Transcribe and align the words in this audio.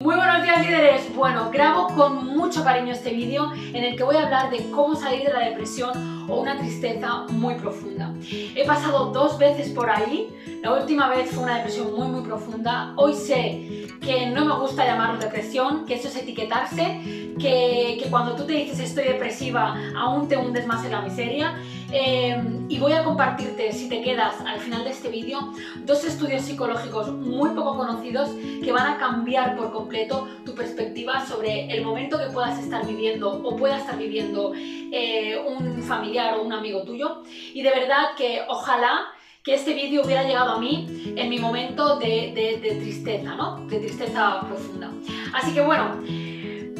Muy 0.00 0.14
buenos 0.14 0.44
días 0.44 0.64
líderes, 0.64 1.12
bueno, 1.12 1.50
grabo 1.50 1.88
con 1.88 2.24
mucho 2.24 2.62
cariño 2.62 2.92
este 2.92 3.10
vídeo 3.10 3.52
en 3.52 3.82
el 3.82 3.96
que 3.96 4.04
voy 4.04 4.14
a 4.14 4.26
hablar 4.26 4.48
de 4.48 4.70
cómo 4.70 4.94
salir 4.94 5.24
de 5.24 5.32
la 5.32 5.40
depresión 5.40 6.30
o 6.30 6.40
una 6.40 6.56
tristeza 6.56 7.24
muy 7.30 7.54
profunda. 7.56 8.14
He 8.30 8.64
pasado 8.64 9.06
dos 9.06 9.36
veces 9.38 9.70
por 9.70 9.90
ahí, 9.90 10.28
la 10.62 10.74
última 10.74 11.08
vez 11.08 11.32
fue 11.32 11.42
una 11.42 11.56
depresión 11.56 11.96
muy 11.96 12.06
muy 12.06 12.22
profunda, 12.22 12.92
hoy 12.94 13.12
sé 13.12 13.88
que 14.00 14.26
no 14.26 14.44
me 14.44 14.54
gusta 14.60 14.86
llamarlo 14.86 15.18
depresión, 15.18 15.84
que 15.84 15.94
eso 15.94 16.06
es 16.06 16.14
etiquetarse, 16.14 17.34
que, 17.36 17.98
que 18.00 18.06
cuando 18.08 18.36
tú 18.36 18.44
te 18.44 18.52
dices 18.52 18.78
estoy 18.78 19.02
depresiva 19.02 19.76
aún 19.96 20.28
te 20.28 20.36
hundes 20.36 20.64
más 20.68 20.84
en 20.84 20.92
la 20.92 21.00
miseria 21.00 21.60
Em, 21.90 22.66
y 22.68 22.78
voy 22.78 22.92
a 22.92 23.02
compartirte, 23.02 23.72
si 23.72 23.88
te 23.88 24.02
quedas 24.02 24.40
al 24.42 24.60
final 24.60 24.84
de 24.84 24.90
este 24.90 25.08
vídeo, 25.08 25.52
dos 25.84 26.04
estudios 26.04 26.42
psicológicos 26.42 27.10
muy 27.12 27.50
poco 27.50 27.76
conocidos 27.78 28.30
que 28.62 28.70
van 28.72 28.92
a 28.92 28.98
cambiar 28.98 29.56
por 29.56 29.72
completo 29.72 30.28
tu 30.44 30.54
perspectiva 30.54 31.24
sobre 31.26 31.72
el 31.72 31.84
momento 31.84 32.18
que 32.18 32.26
puedas 32.26 32.58
estar 32.58 32.86
viviendo 32.86 33.32
o 33.42 33.56
pueda 33.56 33.78
estar 33.78 33.96
viviendo 33.96 34.52
eh, 34.54 35.42
un 35.46 35.82
familiar 35.82 36.34
o 36.34 36.42
un 36.42 36.52
amigo 36.52 36.82
tuyo. 36.82 37.22
Y 37.54 37.62
de 37.62 37.70
verdad 37.70 38.14
que 38.16 38.42
ojalá 38.48 39.06
que 39.42 39.54
este 39.54 39.72
vídeo 39.72 40.02
hubiera 40.04 40.24
llegado 40.24 40.50
a 40.50 40.58
mí 40.58 41.14
en 41.16 41.30
mi 41.30 41.38
momento 41.38 41.96
de, 41.96 42.32
de, 42.34 42.58
de 42.60 42.80
tristeza, 42.80 43.34
¿no? 43.34 43.66
De 43.66 43.78
tristeza 43.78 44.40
profunda. 44.46 44.90
Así 45.32 45.54
que 45.54 45.62
bueno, 45.62 46.02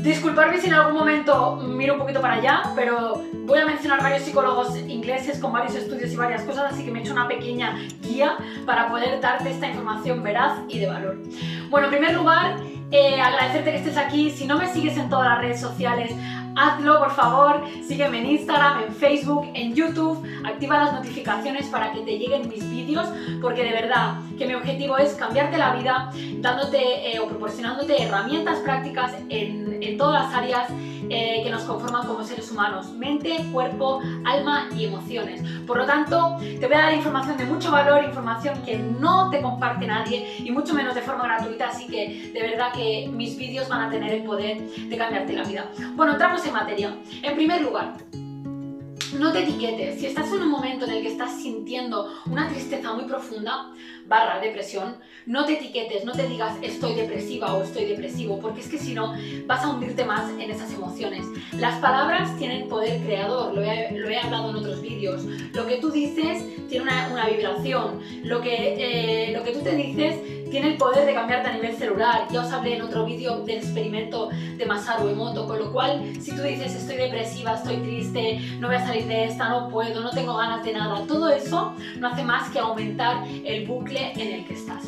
Disculparme 0.08 0.58
si 0.58 0.68
en 0.68 0.72
algún 0.72 0.94
momento 0.94 1.56
miro 1.56 1.92
un 1.92 2.00
poquito 2.00 2.22
para 2.22 2.36
allá, 2.36 2.62
pero 2.74 3.22
voy 3.44 3.58
a 3.58 3.66
mencionar 3.66 4.02
varios 4.02 4.22
psicólogos 4.22 4.74
ingleses 4.74 5.38
con 5.38 5.52
varios 5.52 5.74
estudios 5.74 6.10
y 6.10 6.16
varias 6.16 6.44
cosas, 6.44 6.72
así 6.72 6.82
que 6.82 6.90
me 6.90 7.00
he 7.00 7.02
hecho 7.02 7.12
una 7.12 7.28
pequeña 7.28 7.76
guía 8.00 8.38
para 8.64 8.88
poder 8.88 9.20
darte 9.20 9.50
esta 9.50 9.68
información 9.68 10.22
veraz 10.22 10.60
y 10.70 10.78
de 10.78 10.86
valor. 10.86 11.18
Bueno, 11.68 11.88
en 11.88 11.90
primer 11.90 12.14
lugar, 12.14 12.56
eh, 12.90 13.20
agradecerte 13.20 13.70
que 13.70 13.76
estés 13.76 13.98
aquí. 13.98 14.30
Si 14.30 14.46
no 14.46 14.56
me 14.56 14.72
sigues 14.72 14.96
en 14.96 15.10
todas 15.10 15.28
las 15.28 15.40
redes 15.42 15.60
sociales, 15.60 16.10
hazlo 16.58 16.98
por 16.98 17.10
favor. 17.12 17.62
Sígueme 17.86 18.18
en 18.20 18.26
Instagram, 18.26 18.82
en 18.82 18.94
Facebook, 18.94 19.48
en 19.54 19.74
YouTube. 19.74 20.22
Activa 20.44 20.78
las 20.78 20.92
notificaciones 20.92 21.66
para 21.66 21.92
que 21.92 22.00
te 22.00 22.18
lleguen 22.18 22.48
mis 22.48 22.68
vídeos, 22.68 23.08
porque 23.40 23.64
de 23.64 23.72
verdad 23.72 24.18
que 24.36 24.46
mi 24.46 24.54
objetivo 24.54 24.98
es 24.98 25.14
cambiarte 25.14 25.56
la 25.58 25.74
vida, 25.74 26.10
dándote 26.36 27.12
eh, 27.12 27.20
o 27.20 27.28
proporcionándote 27.28 28.02
herramientas 28.02 28.58
prácticas 28.60 29.12
en, 29.28 29.82
en 29.82 29.96
todas 29.96 30.24
las 30.24 30.34
áreas 30.34 30.68
eh, 31.10 31.40
que 31.42 31.50
nos 31.50 31.62
conforman 31.62 32.06
como 32.06 32.24
seres 32.24 32.50
humanos, 32.50 32.92
mente, 32.92 33.36
cuerpo, 33.52 34.00
alma 34.24 34.68
y 34.76 34.86
emociones. 34.86 35.42
Por 35.66 35.78
lo 35.78 35.86
tanto, 35.86 36.36
te 36.38 36.66
voy 36.66 36.74
a 36.74 36.82
dar 36.82 36.94
información 36.94 37.36
de 37.36 37.44
mucho 37.44 37.70
valor, 37.70 38.04
información 38.04 38.62
que 38.64 38.78
no 38.78 39.30
te 39.30 39.40
comparte 39.40 39.86
nadie 39.86 40.36
y 40.38 40.50
mucho 40.50 40.74
menos 40.74 40.94
de 40.94 41.02
forma 41.02 41.24
gratuita, 41.24 41.68
así 41.68 41.86
que 41.86 42.30
de 42.32 42.42
verdad 42.42 42.72
que 42.72 43.08
mis 43.12 43.36
vídeos 43.36 43.68
van 43.68 43.82
a 43.82 43.90
tener 43.90 44.12
el 44.12 44.22
poder 44.22 44.60
de 44.60 44.96
cambiarte 44.96 45.32
la 45.32 45.44
vida. 45.44 45.70
Bueno, 45.94 46.12
entramos 46.12 46.44
en 46.46 46.52
materia. 46.52 46.96
En 47.22 47.36
primer 47.36 47.62
lugar, 47.62 47.94
no 49.18 49.32
te 49.32 49.42
etiquetes. 49.42 50.00
Si 50.00 50.06
estás 50.06 50.32
en 50.32 50.42
un 50.42 50.50
momento 50.50 50.84
en 50.84 50.92
el 50.92 51.02
que 51.02 51.08
estás 51.08 51.40
sintiendo 51.40 52.12
una 52.26 52.48
tristeza 52.48 52.92
muy 52.92 53.04
profunda, 53.04 53.70
barra 54.08 54.40
depresión, 54.40 54.96
no 55.26 55.44
te 55.44 55.54
etiquetes, 55.54 56.04
no 56.04 56.12
te 56.12 56.26
digas 56.26 56.56
estoy 56.62 56.94
depresiva 56.94 57.52
o 57.54 57.62
estoy 57.62 57.84
depresivo, 57.84 58.38
porque 58.40 58.60
es 58.60 58.68
que 58.68 58.78
si 58.78 58.94
no 58.94 59.14
vas 59.46 59.62
a 59.62 59.68
hundirte 59.68 60.04
más 60.04 60.30
en 60.30 60.50
esas 60.50 60.72
emociones. 60.72 61.26
Las 61.52 61.78
palabras 61.80 62.36
tienen 62.38 62.68
poder 62.68 63.00
creador, 63.02 63.54
lo 63.54 63.62
he, 63.62 64.18
hablado 64.18 64.50
en 64.50 64.56
otros 64.56 64.80
vídeos. 64.80 65.24
Lo 65.52 65.66
que 65.66 65.76
tú 65.76 65.90
dices 65.90 66.42
tiene 66.68 66.86
una, 66.86 67.26
vibración. 67.28 68.00
Lo 68.24 68.40
que, 68.40 69.28
eh, 69.28 69.32
lo 69.32 69.44
que 69.44 69.52
tú 69.52 69.60
te 69.60 69.74
dices 69.74 70.16
tiene 70.50 70.68
el 70.68 70.76
poder 70.76 71.06
de 71.06 71.14
cambiarte 71.14 71.48
a 71.48 71.52
nivel 71.52 71.76
celular. 71.76 72.26
Ya 72.30 72.40
os 72.40 72.52
hablé 72.52 72.76
en 72.76 72.82
otro 72.82 73.04
vídeo 73.04 73.44
del 73.44 73.58
experimento 73.58 74.30
de 74.30 74.64
Masaru 74.66 75.08
Emoto, 75.08 75.46
con 75.46 75.58
lo 75.58 75.72
cual 75.72 76.02
si 76.20 76.34
tú 76.34 76.42
dices 76.42 76.74
estoy 76.74 76.96
depresiva, 76.96 77.54
estoy 77.54 77.76
triste, 77.76 78.40
no 78.58 78.68
voy 78.68 78.76
a 78.76 78.86
salir 78.86 79.06
de 79.06 79.24
esta, 79.24 79.48
no 79.48 79.68
puedo, 79.68 80.00
no 80.00 80.10
tengo 80.10 80.36
ganas 80.36 80.64
de 80.64 80.72
nada, 80.72 81.04
todo 81.06 81.28
eso 81.28 81.74
no 81.98 82.08
hace 82.08 82.24
más 82.24 82.50
que 82.50 82.58
aumentar 82.58 83.24
el 83.44 83.66
bucle 83.66 83.97
en 83.98 84.32
el 84.32 84.44
que 84.44 84.54
estás. 84.54 84.84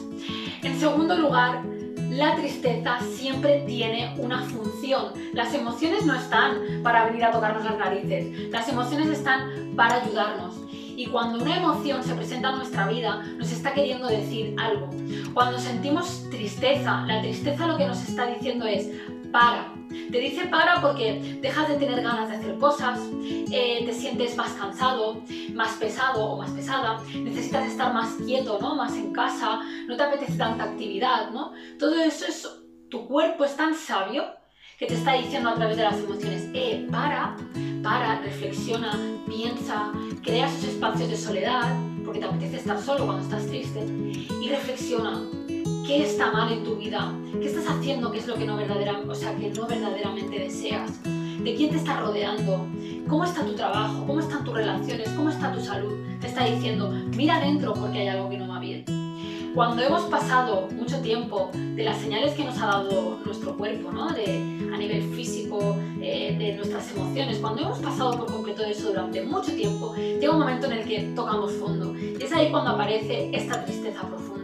En 0.62 0.78
segundo 0.78 1.16
lugar, 1.16 1.62
la 2.10 2.34
tristeza 2.36 2.98
siempre 3.16 3.64
tiene 3.66 4.14
una 4.18 4.42
función. 4.42 5.12
Las 5.32 5.54
emociones 5.54 6.04
no 6.04 6.14
están 6.14 6.82
para 6.82 7.04
venir 7.04 7.24
a 7.24 7.30
tocarnos 7.30 7.64
las 7.64 7.78
narices, 7.78 8.50
las 8.50 8.68
emociones 8.68 9.08
están 9.08 9.74
para 9.76 10.02
ayudarnos. 10.02 10.56
Y 10.70 11.06
cuando 11.06 11.42
una 11.42 11.56
emoción 11.56 12.02
se 12.04 12.14
presenta 12.14 12.50
en 12.50 12.56
nuestra 12.56 12.86
vida, 12.88 13.22
nos 13.38 13.50
está 13.52 13.72
queriendo 13.72 14.08
decir 14.08 14.54
algo. 14.58 14.90
Cuando 15.32 15.58
sentimos 15.58 16.28
tristeza, 16.30 17.06
la 17.06 17.22
tristeza 17.22 17.66
lo 17.66 17.78
que 17.78 17.86
nos 17.86 18.06
está 18.06 18.26
diciendo 18.26 18.66
es, 18.66 18.90
para. 19.32 19.79
Te 20.10 20.20
dice 20.20 20.46
para 20.46 20.80
porque 20.80 21.38
dejas 21.40 21.68
de 21.68 21.74
tener 21.76 22.02
ganas 22.02 22.28
de 22.28 22.36
hacer 22.36 22.58
cosas, 22.58 23.00
eh, 23.22 23.82
te 23.84 23.92
sientes 23.92 24.36
más 24.36 24.52
cansado, 24.52 25.22
más 25.54 25.72
pesado 25.74 26.24
o 26.24 26.38
más 26.38 26.50
pesada, 26.50 27.00
necesitas 27.14 27.66
estar 27.66 27.92
más 27.92 28.14
quieto, 28.24 28.58
¿no? 28.60 28.76
Más 28.76 28.94
en 28.94 29.12
casa, 29.12 29.60
no 29.86 29.96
te 29.96 30.02
apetece 30.02 30.38
tanta 30.38 30.64
actividad, 30.64 31.30
¿no? 31.30 31.52
Todo 31.78 32.00
eso 32.00 32.24
es, 32.26 32.48
tu 32.88 33.06
cuerpo 33.06 33.44
es 33.44 33.56
tan 33.56 33.74
sabio 33.74 34.24
que 34.78 34.86
te 34.86 34.94
está 34.94 35.12
diciendo 35.12 35.50
a 35.50 35.54
través 35.56 35.76
de 35.76 35.82
las 35.82 35.98
emociones, 35.98 36.48
eh, 36.54 36.86
para, 36.90 37.36
para, 37.82 38.20
reflexiona, 38.20 38.98
piensa, 39.26 39.92
crea 40.22 40.46
esos 40.46 40.64
espacios 40.64 41.10
de 41.10 41.16
soledad, 41.16 41.76
porque 42.04 42.20
te 42.20 42.26
apetece 42.26 42.56
estar 42.56 42.80
solo 42.80 43.04
cuando 43.04 43.22
estás 43.22 43.46
triste, 43.46 43.80
y 43.80 44.48
reflexiona, 44.48 45.22
¿qué 45.90 46.04
está 46.04 46.30
mal 46.30 46.52
en 46.52 46.62
tu 46.62 46.76
vida? 46.76 47.12
¿Qué 47.40 47.46
estás 47.46 47.66
haciendo 47.66 48.12
que 48.12 48.18
es 48.18 48.26
lo 48.28 48.36
que 48.36 48.44
no, 48.44 48.56
verdaderamente, 48.56 49.10
o 49.10 49.36
que 49.40 49.50
no 49.50 49.66
verdaderamente 49.66 50.38
deseas? 50.38 51.02
¿De 51.02 51.54
quién 51.56 51.70
te 51.70 51.78
está 51.78 51.98
rodeando? 51.98 52.64
¿Cómo 53.08 53.24
está 53.24 53.44
tu 53.44 53.54
trabajo? 53.54 54.06
¿Cómo 54.06 54.20
están 54.20 54.44
tus 54.44 54.54
relaciones? 54.54 55.08
¿Cómo 55.08 55.30
está 55.30 55.52
tu 55.52 55.58
salud? 55.58 55.92
Te 56.20 56.28
está 56.28 56.44
diciendo, 56.44 56.90
mira 57.16 57.38
adentro 57.38 57.74
porque 57.74 57.98
hay 57.98 58.06
algo 58.06 58.30
que 58.30 58.38
no 58.38 58.46
va 58.46 58.60
bien. 58.60 58.84
Cuando 59.52 59.82
hemos 59.82 60.02
pasado 60.02 60.68
mucho 60.76 61.00
tiempo 61.00 61.50
de 61.52 61.82
las 61.82 61.98
señales 61.98 62.34
que 62.34 62.44
nos 62.44 62.56
ha 62.58 62.66
dado 62.66 63.18
nuestro 63.24 63.56
cuerpo, 63.56 63.90
¿no? 63.90 64.12
de, 64.12 64.70
a 64.72 64.76
nivel 64.76 65.02
físico, 65.12 65.76
eh, 66.00 66.36
de 66.38 66.52
nuestras 66.52 66.88
emociones, 66.94 67.38
cuando 67.38 67.62
hemos 67.62 67.80
pasado 67.80 68.16
por 68.16 68.26
completo 68.30 68.62
de 68.62 68.70
eso 68.70 68.90
durante 68.90 69.22
mucho 69.22 69.52
tiempo, 69.56 69.96
llega 69.96 70.30
un 70.30 70.38
momento 70.38 70.66
en 70.66 70.72
el 70.72 70.84
que 70.84 71.00
tocamos 71.16 71.50
fondo. 71.54 71.96
Y 71.98 72.22
es 72.22 72.32
ahí 72.32 72.48
cuando 72.52 72.70
aparece 72.70 73.28
esta 73.34 73.64
tristeza 73.64 74.02
profunda. 74.02 74.39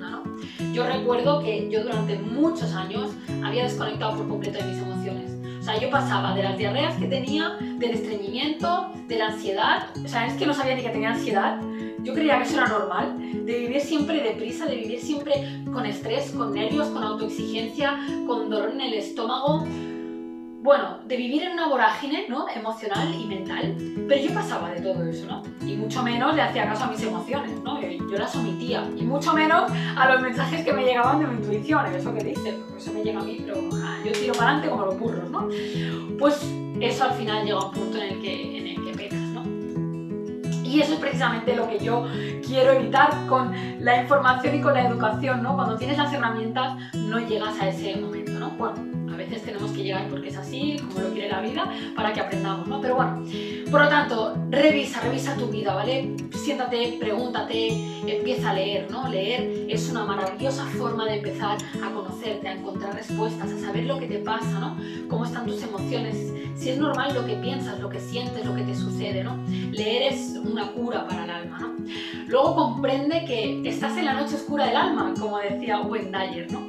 Yo 0.76 0.84
recuerdo 0.84 1.42
que 1.42 1.70
yo 1.70 1.84
durante 1.84 2.18
muchos 2.18 2.74
años 2.74 3.10
había 3.42 3.62
desconectado 3.62 4.18
por 4.18 4.28
completo 4.28 4.58
de 4.58 4.64
mis 4.64 4.82
emociones. 4.82 5.32
O 5.58 5.62
sea, 5.62 5.80
yo 5.80 5.88
pasaba 5.88 6.34
de 6.34 6.42
las 6.42 6.58
diarreas 6.58 6.96
que 6.96 7.06
tenía, 7.06 7.56
del 7.78 7.92
estreñimiento, 7.92 8.92
de 9.08 9.16
la 9.16 9.28
ansiedad. 9.28 9.88
O 10.04 10.06
sea, 10.06 10.26
es 10.26 10.34
que 10.34 10.44
no 10.44 10.52
sabía 10.52 10.76
ni 10.76 10.82
que 10.82 10.90
tenía 10.90 11.12
ansiedad. 11.12 11.62
Yo 12.02 12.12
creía 12.12 12.36
que 12.36 12.42
eso 12.42 12.58
era 12.58 12.68
normal, 12.68 13.16
de 13.46 13.58
vivir 13.58 13.80
siempre 13.80 14.22
deprisa, 14.22 14.66
de 14.66 14.76
vivir 14.76 15.00
siempre 15.00 15.62
con 15.72 15.86
estrés, 15.86 16.32
con 16.32 16.52
nervios, 16.52 16.88
con 16.88 17.02
autoexigencia, 17.02 17.98
con 18.26 18.50
dolor 18.50 18.72
en 18.72 18.82
el 18.82 18.92
estómago. 18.92 19.66
Bueno, 20.66 20.98
de 21.06 21.16
vivir 21.16 21.44
en 21.44 21.52
una 21.52 21.68
vorágine 21.68 22.26
¿no? 22.28 22.48
emocional 22.48 23.14
y 23.14 23.24
mental. 23.24 23.76
Pero 24.08 24.20
yo 24.20 24.34
pasaba 24.34 24.70
de 24.70 24.80
todo 24.80 25.04
eso, 25.04 25.24
¿no? 25.26 25.40
Y 25.64 25.76
mucho 25.76 26.02
menos 26.02 26.34
le 26.34 26.42
hacía 26.42 26.64
caso 26.64 26.86
a 26.86 26.88
mis 26.88 27.00
emociones, 27.04 27.52
¿no? 27.62 27.80
Yo, 27.80 28.18
las 28.18 28.34
omitía. 28.34 28.84
Y 28.96 29.04
mucho 29.04 29.32
menos 29.32 29.70
a 29.96 30.10
los 30.10 30.20
mensajes 30.20 30.64
que 30.64 30.72
me 30.72 30.82
llegaban 30.82 31.20
de 31.20 31.28
mi 31.28 31.36
intuición, 31.36 31.86
eso 31.94 32.12
que 32.12 32.24
dice, 32.24 32.58
eso 32.76 32.92
me 32.92 33.04
llega 33.04 33.20
a 33.20 33.22
mí, 33.22 33.44
pero 33.46 33.60
yo 34.04 34.10
tiro 34.10 34.32
para 34.34 34.54
adelante 34.54 34.68
como 34.68 34.86
los 34.86 34.98
burros, 34.98 35.30
¿no? 35.30 35.48
Pues 36.18 36.44
eso 36.80 37.04
al 37.04 37.12
final 37.12 37.44
llega 37.44 37.58
a 37.58 37.66
un 37.66 37.70
punto 37.70 37.98
en 37.98 38.14
el 38.14 38.20
que, 38.20 38.58
en 38.58 38.66
el 38.66 38.96
que 38.96 39.10
¿no? 39.12 39.44
Y 40.64 40.80
eso 40.80 40.94
es 40.94 40.98
precisamente 40.98 41.54
lo 41.54 41.68
que 41.68 41.78
yo 41.78 42.08
quiero 42.44 42.72
evitar 42.72 43.28
con 43.28 43.52
la 43.78 44.02
información 44.02 44.56
y 44.56 44.60
con 44.60 44.74
la 44.74 44.84
educación, 44.84 45.44
¿no? 45.44 45.54
Cuando 45.54 45.76
tienes 45.76 45.96
las 45.96 46.12
herramientas 46.12 46.76
no 46.92 47.20
llegas 47.20 47.56
a 47.60 47.68
ese 47.68 47.94
momento, 48.00 48.32
¿no? 48.32 48.50
Bueno, 48.50 48.95
a 49.16 49.18
veces 49.18 49.42
tenemos 49.42 49.70
que 49.70 49.82
llegar 49.82 50.08
porque 50.10 50.28
es 50.28 50.36
así, 50.36 50.76
como 50.78 51.00
lo 51.00 51.12
quiere 51.14 51.30
la 51.30 51.40
vida, 51.40 51.72
para 51.94 52.12
que 52.12 52.20
aprendamos, 52.20 52.68
¿no? 52.68 52.82
Pero 52.82 52.96
bueno, 52.96 53.24
por 53.70 53.80
lo 53.80 53.88
tanto, 53.88 54.36
revisa, 54.50 55.00
revisa 55.00 55.34
tu 55.36 55.46
vida, 55.46 55.74
¿vale? 55.74 56.14
Siéntate, 56.44 56.98
pregúntate, 57.00 57.68
empieza 58.06 58.50
a 58.50 58.54
leer, 58.54 58.90
¿no? 58.90 59.08
Leer 59.08 59.68
es 59.70 59.88
una 59.88 60.04
maravillosa 60.04 60.66
forma 60.66 61.06
de 61.06 61.16
empezar 61.16 61.56
a 61.82 61.90
conocerte, 61.92 62.46
a 62.46 62.52
encontrar 62.56 62.94
respuestas, 62.94 63.50
a 63.50 63.58
saber 63.58 63.84
lo 63.84 63.98
que 63.98 64.06
te 64.06 64.18
pasa, 64.18 64.60
¿no? 64.60 64.76
Cómo 65.08 65.24
están 65.24 65.46
tus 65.46 65.62
emociones, 65.62 66.34
si 66.54 66.68
es 66.68 66.76
normal 66.76 67.14
lo 67.14 67.24
que 67.24 67.36
piensas, 67.36 67.80
lo 67.80 67.88
que 67.88 68.00
sientes, 68.00 68.44
lo 68.44 68.54
que 68.54 68.64
te 68.64 68.74
sucede, 68.74 69.24
¿no? 69.24 69.38
Leer 69.72 70.12
es 70.12 70.38
una 70.44 70.72
cura 70.72 71.08
para 71.08 71.24
el 71.24 71.30
alma, 71.30 71.58
¿no? 71.58 71.74
Luego 72.28 72.54
comprende 72.54 73.24
que 73.24 73.66
estás 73.66 73.96
en 73.96 74.04
la 74.04 74.12
noche 74.12 74.34
oscura 74.34 74.66
del 74.66 74.76
alma, 74.76 75.14
como 75.18 75.38
decía 75.38 75.80
Owen 75.80 76.12
Dyer, 76.12 76.52
¿no? 76.52 76.60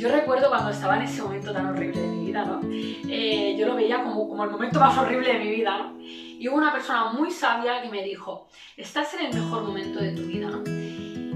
Yo 0.00 0.08
recuerdo 0.08 0.48
cuando 0.48 0.70
estaba 0.70 0.96
en 0.96 1.02
ese 1.02 1.20
momento 1.20 1.52
tan 1.52 1.66
horrible 1.66 2.00
de 2.00 2.08
mi 2.08 2.24
vida, 2.24 2.46
¿no? 2.46 2.62
Eh, 2.72 3.54
yo 3.58 3.66
lo 3.66 3.74
veía 3.74 4.02
como, 4.02 4.26
como 4.30 4.44
el 4.44 4.50
momento 4.50 4.80
más 4.80 4.96
horrible 4.96 5.34
de 5.34 5.38
mi 5.40 5.50
vida, 5.50 5.76
¿no? 5.76 6.00
Y 6.00 6.48
hubo 6.48 6.56
una 6.56 6.72
persona 6.72 7.12
muy 7.12 7.30
sabia 7.30 7.82
que 7.82 7.90
me 7.90 8.02
dijo, 8.02 8.48
estás 8.78 9.12
en 9.12 9.26
el 9.26 9.34
mejor 9.34 9.62
momento 9.62 9.98
de 10.00 10.12
tu 10.12 10.22
vida, 10.22 10.48
¿no? 10.48 10.62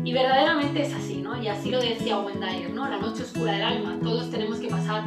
Y 0.02 0.12
verdaderamente 0.14 0.81
es 0.81 0.94
así, 0.94 1.19
¿no? 1.19 1.38
Y 1.43 1.49
así 1.49 1.70
lo 1.70 1.78
decía 1.78 2.16
Wendy, 2.16 2.72
¿no? 2.72 2.88
La 2.88 2.96
noche 2.96 3.25
oscura 3.25 3.52
del 3.52 3.64
alma. 3.64 3.99
Todos 4.02 4.31
tenemos 4.31 4.58
que 4.58 4.69
pasar 4.69 5.05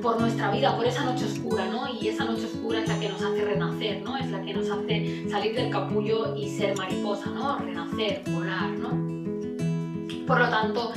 por 0.00 0.20
nuestra 0.20 0.52
vida, 0.52 0.76
por 0.76 0.86
esa 0.86 1.02
noche 1.02 1.24
oscura, 1.24 1.66
¿no? 1.66 1.92
Y 1.92 2.06
esa 2.06 2.26
noche 2.26 2.44
oscura 2.44 2.78
es 2.78 2.88
la 2.88 3.00
que 3.00 3.08
nos 3.08 3.20
hace 3.20 3.44
renacer, 3.44 4.02
¿no? 4.02 4.16
Es 4.16 4.30
la 4.30 4.40
que 4.42 4.54
nos 4.54 4.70
hace 4.70 5.28
salir 5.28 5.56
del 5.56 5.70
capullo 5.70 6.36
y 6.36 6.48
ser 6.48 6.78
mariposa, 6.78 7.28
¿no? 7.30 7.58
Renacer, 7.58 8.22
volar, 8.28 8.70
¿no? 8.70 8.90
Por 10.28 10.38
lo 10.38 10.48
tanto, 10.48 10.92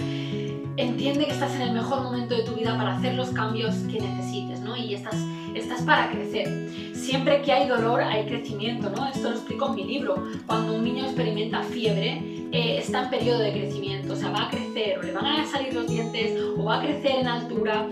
entiende 0.82 1.26
que 1.26 1.32
estás 1.32 1.54
en 1.56 1.62
el 1.62 1.74
mejor 1.74 2.02
momento 2.02 2.36
de 2.36 2.44
tu 2.44 2.54
vida 2.54 2.76
para 2.78 2.98
hacer 2.98 3.14
los 3.16 3.30
cambios 3.30 3.76
que 3.92 4.02
necesites, 4.02 4.60
¿no? 4.62 4.76
Y 4.76 4.94
estás, 4.94 5.16
estás 5.56 5.82
para 5.82 6.10
crecer. 6.12 6.70
Siempre 6.96 7.42
que 7.42 7.52
hay 7.52 7.68
dolor 7.68 8.02
hay 8.02 8.26
crecimiento, 8.26 8.90
¿no? 8.90 9.08
Esto 9.08 9.30
lo 9.30 9.36
explico 9.36 9.68
en 9.68 9.76
mi 9.76 9.84
libro. 9.84 10.24
Cuando 10.46 10.76
un 10.76 10.84
niño 10.84 11.06
experimenta 11.06 11.64
fiebre, 11.64 12.22
eh, 12.52 12.78
está 12.78 13.04
en 13.04 13.10
periodo 13.10 13.40
de 13.40 13.52
crecimiento, 13.52 14.14
o 14.14 14.16
sea, 14.16 14.30
va 14.30 14.48
a 14.48 14.50
crecer, 14.50 15.00
o 15.00 15.04
le 15.04 15.12
van 15.14 15.26
a 15.26 15.46
salir 15.46 15.74
los 15.74 15.88
dientes, 15.88 16.40
o 16.58 16.64
va 16.64 16.80
a 16.80 16.82
crecer 16.82 17.20
en 17.20 17.28
altura, 17.28 17.88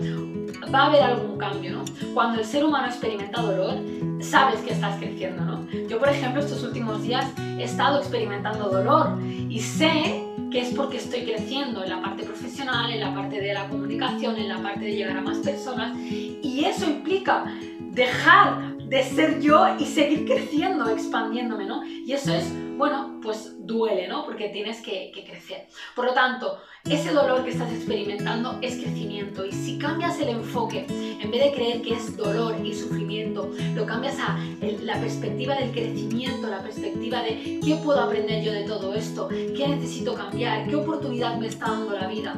va 0.72 0.80
a 0.80 0.86
haber 0.86 1.02
algún 1.02 1.38
cambio, 1.38 1.72
¿no? 1.72 1.84
Cuando 2.12 2.40
el 2.40 2.44
ser 2.44 2.64
humano 2.64 2.86
experimenta 2.86 3.40
dolor, 3.40 3.74
sabes 4.20 4.60
que 4.60 4.72
estás 4.72 4.98
creciendo, 4.98 5.44
¿no? 5.44 5.66
Yo, 5.88 5.98
por 5.98 6.08
ejemplo, 6.08 6.42
estos 6.42 6.62
últimos 6.62 7.02
días 7.02 7.26
he 7.58 7.64
estado 7.64 7.98
experimentando 7.98 8.68
dolor 8.68 9.18
y 9.48 9.60
sé 9.60 10.29
que 10.50 10.60
es 10.60 10.74
porque 10.74 10.96
estoy 10.96 11.22
creciendo 11.22 11.82
en 11.84 11.90
la 11.90 12.02
parte 12.02 12.24
profesional, 12.24 12.90
en 12.90 13.00
la 13.00 13.14
parte 13.14 13.40
de 13.40 13.54
la 13.54 13.68
comunicación, 13.68 14.36
en 14.36 14.48
la 14.48 14.62
parte 14.62 14.84
de 14.86 14.96
llegar 14.96 15.16
a 15.16 15.20
más 15.20 15.38
personas. 15.38 15.96
Y 15.98 16.64
eso 16.64 16.86
implica 16.86 17.44
dejar 17.78 18.74
de 18.90 19.04
ser 19.04 19.40
yo 19.40 19.76
y 19.78 19.86
seguir 19.86 20.26
creciendo, 20.26 20.88
expandiéndome, 20.90 21.64
¿no? 21.64 21.86
Y 21.86 22.12
eso 22.12 22.34
es, 22.34 22.52
bueno, 22.76 23.20
pues 23.22 23.54
duele, 23.64 24.08
¿no? 24.08 24.24
Porque 24.24 24.48
tienes 24.48 24.82
que, 24.82 25.12
crecer. 25.12 25.68
Por 25.94 26.06
lo 26.06 26.12
tanto, 26.12 26.58
ese 26.84 27.12
dolor 27.12 27.44
que 27.44 27.50
estás 27.50 27.72
experimentando 27.72 28.58
es 28.62 28.78
crecimiento 28.78 29.46
y 29.46 29.52
si 29.52 29.78
cambias 29.78 30.18
el 30.18 30.30
enfoque, 30.30 30.86
en 30.88 31.30
vez 31.30 31.44
de 31.44 31.52
creer 31.52 31.82
que 31.82 31.94
es 31.94 32.16
dolor 32.16 32.56
y 32.64 32.74
sufrimiento, 32.74 33.52
lo 33.76 33.86
cambias 33.86 34.18
a 34.18 34.36
la 34.82 34.98
perspectiva 34.98 35.54
del 35.54 35.70
crecimiento, 35.70 36.48
la 36.48 36.60
perspectiva 36.60 37.22
de 37.22 37.60
qué 37.64 37.76
puedo 37.84 38.00
aprender 38.00 38.42
yo 38.42 38.50
de 38.50 38.64
todo 38.64 38.94
esto, 38.94 39.28
qué 39.28 39.68
necesito 39.68 40.14
cambiar, 40.14 40.66
qué 40.66 40.74
oportunidad 40.74 41.36
me 41.36 41.46
está 41.46 41.66
dando 41.66 41.92
la 41.92 42.08
vida, 42.08 42.34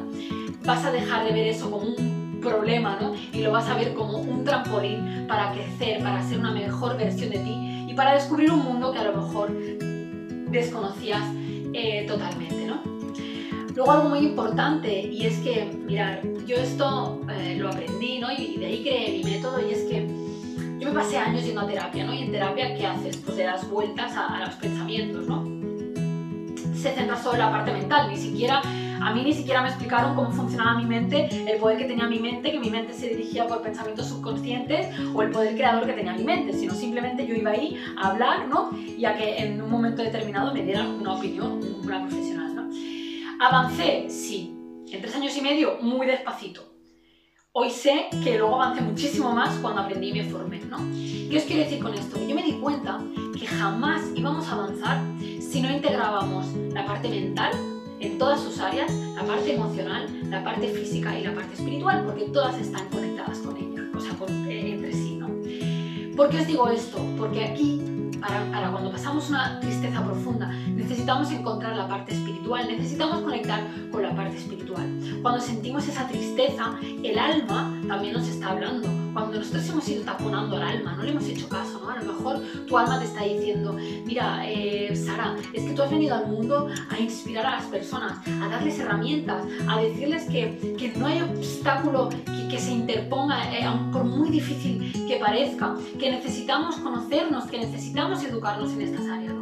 vas 0.63 0.85
a 0.85 0.91
dejar 0.91 1.25
de 1.25 1.31
ver 1.31 1.47
eso 1.47 1.71
como 1.71 1.77
un 1.77 2.22
problema, 2.43 2.97
¿no? 2.99 3.13
Y 3.31 3.41
lo 3.41 3.51
vas 3.51 3.67
a 3.69 3.75
ver 3.75 3.93
como 3.93 4.17
un 4.19 4.43
trampolín 4.43 5.25
para 5.27 5.51
crecer, 5.51 6.03
para 6.03 6.21
ser 6.21 6.39
una 6.39 6.51
mejor 6.51 6.97
versión 6.97 7.29
de 7.29 7.39
ti 7.39 7.85
y 7.87 7.93
para 7.95 8.13
descubrir 8.13 8.51
un 8.51 8.63
mundo 8.63 8.91
que 8.91 8.99
a 8.99 9.03
lo 9.05 9.21
mejor 9.21 9.51
desconocías 10.51 11.23
eh, 11.73 12.05
totalmente, 12.07 12.67
¿no? 12.67 12.81
Luego 13.75 13.91
algo 13.91 14.09
muy 14.09 14.19
importante 14.19 15.01
y 15.01 15.25
es 15.25 15.39
que, 15.39 15.65
mirar, 15.65 16.21
yo 16.45 16.57
esto 16.57 17.21
eh, 17.29 17.55
lo 17.57 17.69
aprendí, 17.69 18.19
¿no? 18.19 18.31
Y 18.31 18.57
de 18.57 18.65
ahí 18.67 18.83
creé 18.83 19.17
mi 19.17 19.23
método 19.23 19.67
y 19.67 19.73
es 19.73 19.83
que 19.83 20.07
yo 20.79 20.89
me 20.89 20.95
pasé 20.95 21.17
años 21.17 21.43
yendo 21.43 21.61
a 21.61 21.67
terapia, 21.67 22.03
¿no? 22.03 22.13
Y 22.13 22.23
en 22.23 22.31
terapia, 22.31 22.75
¿qué 22.75 22.85
haces? 22.85 23.17
Pues 23.17 23.37
le 23.37 23.43
das 23.45 23.67
vueltas 23.69 24.13
a, 24.15 24.45
los 24.45 24.55
pensamientos, 24.55 25.27
¿no? 25.27 25.43
Se 26.75 26.91
centra 26.91 27.17
solo 27.17 27.35
en 27.35 27.39
la 27.39 27.51
parte 27.51 27.71
mental, 27.71 28.09
ni 28.09 28.17
siquiera 28.17 28.61
a 29.03 29.13
mí 29.13 29.21
ni 29.23 29.33
siquiera 29.33 29.61
me 29.61 29.67
explicaron 29.67 30.15
cómo 30.15 30.31
funcionaba 30.31 30.77
mi 30.77 30.85
mente, 30.85 31.27
el 31.51 31.59
poder 31.59 31.77
que 31.77 31.85
tenía 31.85 32.07
mi 32.07 32.19
mente, 32.19 32.51
que 32.51 32.59
mi 32.59 32.69
mente 32.69 32.93
se 32.93 33.09
dirigía 33.09 33.45
por 33.47 33.61
pensamientos 33.61 34.07
subconscientes 34.07 34.87
o 35.13 35.21
el 35.21 35.31
poder 35.31 35.55
creador 35.55 35.85
que 35.85 35.93
tenía 35.93 36.13
mi 36.13 36.23
mente, 36.23 36.53
sino 36.53 36.73
simplemente 36.73 37.27
yo 37.27 37.35
iba 37.35 37.51
ahí 37.51 37.77
a 37.97 38.11
hablar, 38.11 38.47
¿no? 38.47 38.71
Y 38.77 39.03
a 39.03 39.15
que 39.17 39.37
en 39.37 39.61
un 39.61 39.69
momento 39.69 40.01
determinado 40.01 40.53
me 40.53 40.63
dieran 40.63 40.87
una 40.87 41.15
opinión, 41.15 41.59
una 41.83 42.01
profesional, 42.07 42.55
¿no? 42.55 42.69
Avancé, 43.45 44.09
sí, 44.09 44.55
en 44.89 45.01
tres 45.01 45.15
años 45.15 45.35
y 45.35 45.41
medio, 45.41 45.77
muy 45.81 46.07
despacito. 46.07 46.71
Hoy 47.51 47.69
sé 47.69 48.07
que 48.23 48.37
luego 48.37 48.55
avancé 48.55 48.81
muchísimo 48.81 49.31
más 49.33 49.53
cuando 49.59 49.81
aprendí 49.81 50.09
y 50.09 50.13
me 50.13 50.23
formé, 50.23 50.59
¿no? 50.61 50.77
¿Qué 51.29 51.37
os 51.37 51.43
quiero 51.43 51.63
decir 51.63 51.79
con 51.83 51.93
esto? 51.93 52.17
Yo 52.27 52.33
me 52.33 52.41
di 52.41 52.53
cuenta 52.53 52.99
que 53.37 53.45
jamás 53.45 54.01
íbamos 54.15 54.47
a 54.47 54.53
avanzar 54.53 55.01
si 55.19 55.61
no 55.61 55.69
integrábamos 55.69 56.47
la 56.73 56.85
parte 56.85 57.09
mental 57.09 57.51
en 58.03 58.17
todas 58.17 58.41
sus 58.41 58.59
áreas, 58.59 58.91
la 59.15 59.23
parte 59.23 59.55
emocional, 59.55 60.07
la 60.29 60.43
parte 60.43 60.67
física 60.67 61.17
y 61.17 61.23
la 61.23 61.33
parte 61.33 61.53
espiritual, 61.53 62.03
porque 62.05 62.25
todas 62.25 62.59
están 62.59 62.87
conectadas 62.89 63.39
con 63.39 63.55
ella, 63.55 63.83
o 63.95 63.99
sea, 63.99 64.11
eh, 64.49 64.73
entre 64.73 64.91
sí, 64.91 65.15
¿no? 65.15 65.29
¿Por 66.15 66.29
qué 66.29 66.41
os 66.41 66.47
digo 66.47 66.67
esto? 66.69 66.99
Porque 67.17 67.45
aquí, 67.45 67.81
para, 68.19 68.43
para 68.51 68.71
cuando 68.71 68.91
pasamos 68.91 69.29
una 69.29 69.59
tristeza 69.61 70.03
profunda, 70.03 70.51
necesitamos 70.75 71.31
encontrar 71.31 71.77
la 71.77 71.87
parte 71.87 72.13
espiritual, 72.13 72.67
necesitamos 72.67 73.21
conectar 73.21 73.61
con 73.89 74.03
la 74.03 74.13
parte 74.13 74.37
espiritual. 74.37 74.99
Cuando 75.21 75.39
sentimos 75.39 75.87
esa 75.87 76.05
tristeza, 76.07 76.75
el 77.03 77.17
alma 77.17 77.73
también 77.87 78.13
nos 78.13 78.27
está 78.27 78.49
hablando 78.49 79.02
cuando 79.13 79.37
nosotros 79.39 79.69
hemos 79.69 79.87
ido 79.89 80.03
taponando 80.03 80.57
al 80.57 80.63
alma, 80.63 80.93
no 80.95 81.03
le 81.03 81.11
hemos 81.11 81.25
hecho 81.25 81.47
caso, 81.47 81.79
¿no? 81.81 81.89
A 81.89 81.99
lo 81.99 82.13
mejor 82.13 82.41
tu 82.67 82.77
alma 82.77 82.99
te 82.99 83.05
está 83.05 83.23
diciendo, 83.23 83.75
mira, 84.05 84.49
eh, 84.49 84.95
Sara, 84.95 85.35
es 85.53 85.63
que 85.63 85.73
tú 85.73 85.83
has 85.83 85.91
venido 85.91 86.15
al 86.15 86.27
mundo 86.27 86.67
a 86.89 86.99
inspirar 86.99 87.45
a 87.45 87.51
las 87.57 87.65
personas, 87.65 88.19
a 88.27 88.47
darles 88.47 88.79
herramientas, 88.79 89.45
a 89.67 89.79
decirles 89.79 90.23
que, 90.25 90.75
que 90.77 90.93
no 90.97 91.05
hay 91.05 91.21
obstáculo 91.21 92.09
que, 92.09 92.47
que 92.49 92.59
se 92.59 92.71
interponga, 92.71 93.43
eh, 93.53 93.67
por 93.91 94.03
muy 94.03 94.29
difícil 94.29 94.91
que 95.07 95.17
parezca, 95.17 95.75
que 95.99 96.11
necesitamos 96.11 96.75
conocernos, 96.77 97.45
que 97.45 97.59
necesitamos 97.59 98.23
educarnos 98.23 98.71
en 98.71 98.81
estas 98.81 99.07
áreas. 99.07 99.32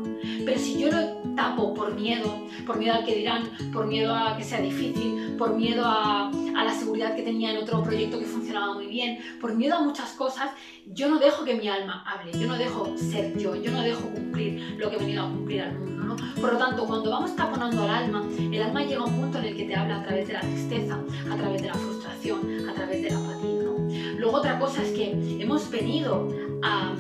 Pero 0.46 0.60
si 0.60 0.80
yo 0.80 0.92
lo 0.92 1.22
tapo 1.36 1.74
por 1.74 1.94
miedo, 1.94 2.48
por 2.66 2.78
miedo 2.78 2.96
al 2.96 3.06
que 3.06 3.16
dirán, 3.16 3.44
por 3.72 3.88
miedo 3.88 4.14
a 4.14 4.38
que 4.38 4.44
sea 4.44 4.62
difícil, 4.62 5.36
por 5.38 5.56
miedo 5.56 5.84
a, 5.86 6.30
a 6.30 6.64
la 6.64 6.74
seguridad 6.74 7.16
que 7.16 7.24
tenía 7.24 7.52
en 7.52 7.58
otro 7.58 7.84
proyecto 7.84 8.20
que 8.20 8.26
funcionaba 8.26 8.74
muy 8.74 8.88
bien, 8.88 9.20
por 9.40 9.56
miedo 9.56 9.76
a 9.76 9.82
muchas 9.82 10.12
cosas, 10.14 10.52
yo 10.86 11.10
no 11.10 11.20
dejo 11.20 11.44
que 11.44 11.56
mi 11.56 11.68
alma 11.68 12.04
hable, 12.08 12.32
yo 12.34 12.48
no 12.48 12.58
dejo 12.58 12.96
ser 12.98 13.38
yo, 13.38 13.56
yo 13.56 13.72
no 13.72 13.82
dejo 13.82 14.10
cumplir 14.10 14.76
lo 14.78 14.90
que 14.90 14.96
he 14.96 15.00
venido 15.00 15.24
a 15.24 15.30
cumplir 15.30 15.62
al 15.62 15.80
mundo. 15.80 16.04
¿no? 16.04 16.16
Por 16.42 16.54
lo 16.54 16.60
tanto, 16.60 16.86
cuando 16.86 17.10
vamos 17.10 17.36
taponando 17.36 17.84
al 17.84 17.90
alma, 17.90 18.28
el 18.38 18.62
alma 18.62 18.84
llega 18.84 19.02
a 19.02 19.06
un 19.06 19.14
punto 19.14 19.40
en 19.40 19.46
el 19.46 19.56
que 19.56 19.66
te 19.66 19.76
habla 19.76 20.02
a 20.02 20.04
través 20.04 20.28
de 20.28 20.34
la 20.34 20.42
tristeza, 20.42 21.00
a 21.32 21.36
través 21.36 21.62
de 21.62 21.68
la 21.68 21.76
frustración, 21.76 22.70
a 22.70 22.74
través 22.74 23.02
de 23.02 23.12
la 23.12 23.18
apatía. 23.18 23.64
¿no? 23.64 24.20
Luego 24.20 24.38
otra 24.38 24.60
cosa 24.60 24.84
es 24.84 24.92
que 24.92 25.12
hemos 25.40 25.70
venido 25.70 26.28
a, 26.64 26.94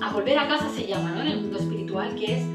a 0.00 0.12
volver 0.12 0.38
a 0.38 0.48
casa, 0.48 0.68
se 0.70 0.86
llama 0.86 1.12
¿no? 1.12 1.22
en 1.22 1.28
el 1.28 1.40
mundo 1.42 1.58
espiritual, 1.58 2.14
que 2.14 2.38
es 2.38 2.46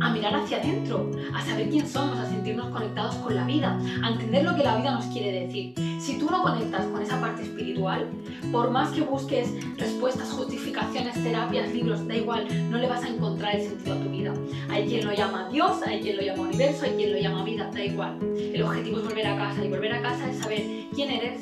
a 0.00 0.10
mirar 0.10 0.34
hacia 0.34 0.58
adentro, 0.58 1.10
a 1.34 1.44
saber 1.44 1.68
quién 1.68 1.88
somos, 1.88 2.18
a 2.18 2.26
sentirnos 2.26 2.68
conectados 2.70 3.14
con 3.16 3.34
la 3.34 3.44
vida, 3.44 3.78
a 4.02 4.10
entender 4.10 4.44
lo 4.44 4.54
que 4.54 4.62
la 4.62 4.76
vida 4.76 4.92
nos 4.92 5.06
quiere 5.06 5.46
decir. 5.46 5.74
Si 6.00 6.18
tú 6.18 6.28
no 6.30 6.42
conectas 6.42 6.86
con 6.86 7.02
esa 7.02 7.20
parte 7.20 7.42
espiritual, 7.42 8.06
por 8.52 8.70
más 8.70 8.90
que 8.90 9.00
busques 9.02 9.52
respuestas, 9.76 10.30
justificaciones, 10.30 11.14
terapias, 11.22 11.72
libros, 11.72 12.06
da 12.06 12.16
igual, 12.16 12.46
no 12.70 12.78
le 12.78 12.88
vas 12.88 13.02
a 13.04 13.08
encontrar 13.08 13.56
el 13.56 13.62
sentido 13.62 13.94
a 13.94 14.00
tu 14.00 14.10
vida. 14.10 14.34
Hay 14.68 14.86
quien 14.86 15.06
lo 15.06 15.12
llama 15.12 15.48
Dios, 15.50 15.82
hay 15.86 16.00
quien 16.00 16.16
lo 16.16 16.22
llama 16.22 16.42
universo, 16.42 16.84
hay 16.84 16.92
quien 16.92 17.12
lo 17.12 17.18
llama 17.18 17.44
vida, 17.44 17.70
da 17.72 17.84
igual. 17.84 18.18
El 18.36 18.62
objetivo 18.62 18.98
es 18.98 19.04
volver 19.04 19.26
a 19.26 19.36
casa 19.36 19.64
y 19.64 19.68
volver 19.68 19.92
a 19.92 20.02
casa 20.02 20.30
es 20.30 20.38
saber 20.38 20.62
quién 20.94 21.10
eres, 21.10 21.40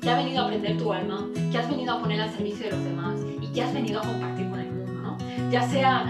qué 0.00 0.10
ha 0.10 0.16
venido 0.16 0.42
a 0.42 0.44
aprender 0.46 0.78
tu 0.78 0.92
alma, 0.92 1.26
qué 1.50 1.58
has 1.58 1.68
venido 1.68 1.94
a 1.94 2.00
poner 2.00 2.20
al 2.20 2.30
servicio 2.30 2.66
de 2.66 2.72
los 2.72 2.84
demás 2.84 3.20
y 3.40 3.46
qué 3.48 3.62
has 3.62 3.74
venido 3.74 4.00
a 4.00 4.02
compartir 4.02 4.48
con 4.48 4.60
el 4.60 4.70
mundo, 4.70 4.92
¿no? 5.02 5.50
Ya 5.50 5.68
sea 5.68 6.06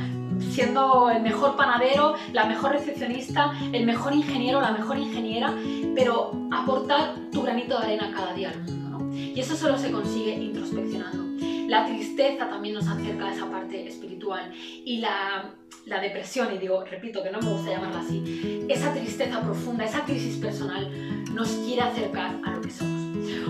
siendo 0.56 1.10
el 1.10 1.20
mejor 1.22 1.54
panadero, 1.54 2.14
la 2.32 2.46
mejor 2.46 2.72
recepcionista, 2.72 3.52
el 3.74 3.84
mejor 3.84 4.14
ingeniero, 4.14 4.58
la 4.62 4.70
mejor 4.70 4.96
ingeniera, 4.96 5.52
pero 5.94 6.32
aportar 6.50 7.14
tu 7.30 7.42
granito 7.42 7.78
de 7.78 7.84
arena 7.84 8.10
cada 8.16 8.32
día 8.32 8.48
al 8.48 8.62
mundo. 8.62 8.98
¿no? 8.98 9.14
Y 9.14 9.38
eso 9.38 9.54
solo 9.54 9.76
se 9.76 9.92
consigue 9.92 10.34
introspeccionando. 10.34 11.26
La 11.68 11.84
tristeza 11.84 12.48
también 12.48 12.74
nos 12.74 12.88
acerca 12.88 13.26
a 13.26 13.34
esa 13.34 13.50
parte 13.50 13.86
espiritual 13.86 14.50
y 14.54 14.96
la, 14.96 15.52
la 15.84 16.00
depresión, 16.00 16.54
y 16.54 16.56
digo, 16.56 16.82
repito 16.84 17.22
que 17.22 17.30
no 17.30 17.38
me 17.38 17.50
gusta 17.50 17.72
llamarla 17.72 18.00
así, 18.00 18.64
esa 18.66 18.94
tristeza 18.94 19.42
profunda, 19.42 19.84
esa 19.84 20.04
crisis 20.04 20.36
personal 20.36 20.90
nos 21.34 21.50
quiere 21.66 21.82
acercar 21.82 22.40
a. 22.46 22.55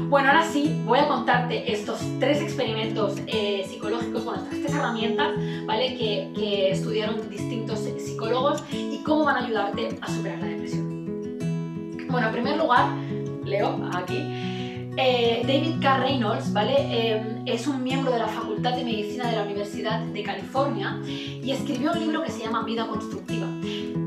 Bueno, 0.08 0.28
ahora 0.28 0.44
sí, 0.44 0.80
voy 0.84 1.00
a 1.00 1.08
contarte 1.08 1.72
estos 1.72 1.98
tres 2.20 2.40
experimentos 2.40 3.18
eh, 3.26 3.66
psicológicos, 3.68 4.24
bueno, 4.24 4.42
estas 4.44 4.60
tres 4.60 4.74
herramientas, 4.74 5.32
¿vale? 5.66 5.96
Que, 5.96 6.30
que 6.32 6.70
estudiaron 6.70 7.28
distintos 7.28 7.80
psicólogos 7.80 8.62
y 8.72 9.02
cómo 9.02 9.24
van 9.24 9.36
a 9.36 9.44
ayudarte 9.46 9.98
a 10.00 10.06
superar 10.08 10.38
la 10.38 10.46
depresión. 10.46 10.86
Bueno, 12.08 12.28
en 12.28 12.32
primer 12.32 12.56
lugar, 12.56 12.88
leo 13.44 13.80
aquí, 13.94 14.18
eh, 14.96 15.42
David 15.42 15.82
K. 15.82 15.98
Reynolds, 15.98 16.52
¿vale? 16.52 16.74
Eh, 16.78 17.42
es 17.46 17.66
un 17.66 17.82
miembro 17.82 18.12
de 18.12 18.20
la 18.20 18.28
Facultad 18.28 18.76
de 18.76 18.84
Medicina 18.84 19.28
de 19.28 19.36
la 19.36 19.42
Universidad 19.42 20.00
de 20.00 20.22
California 20.22 21.00
y 21.04 21.50
escribió 21.50 21.92
un 21.92 21.98
libro 21.98 22.22
que 22.22 22.30
se 22.30 22.44
llama 22.44 22.62
Vida 22.62 22.86
Constructiva 22.86 23.46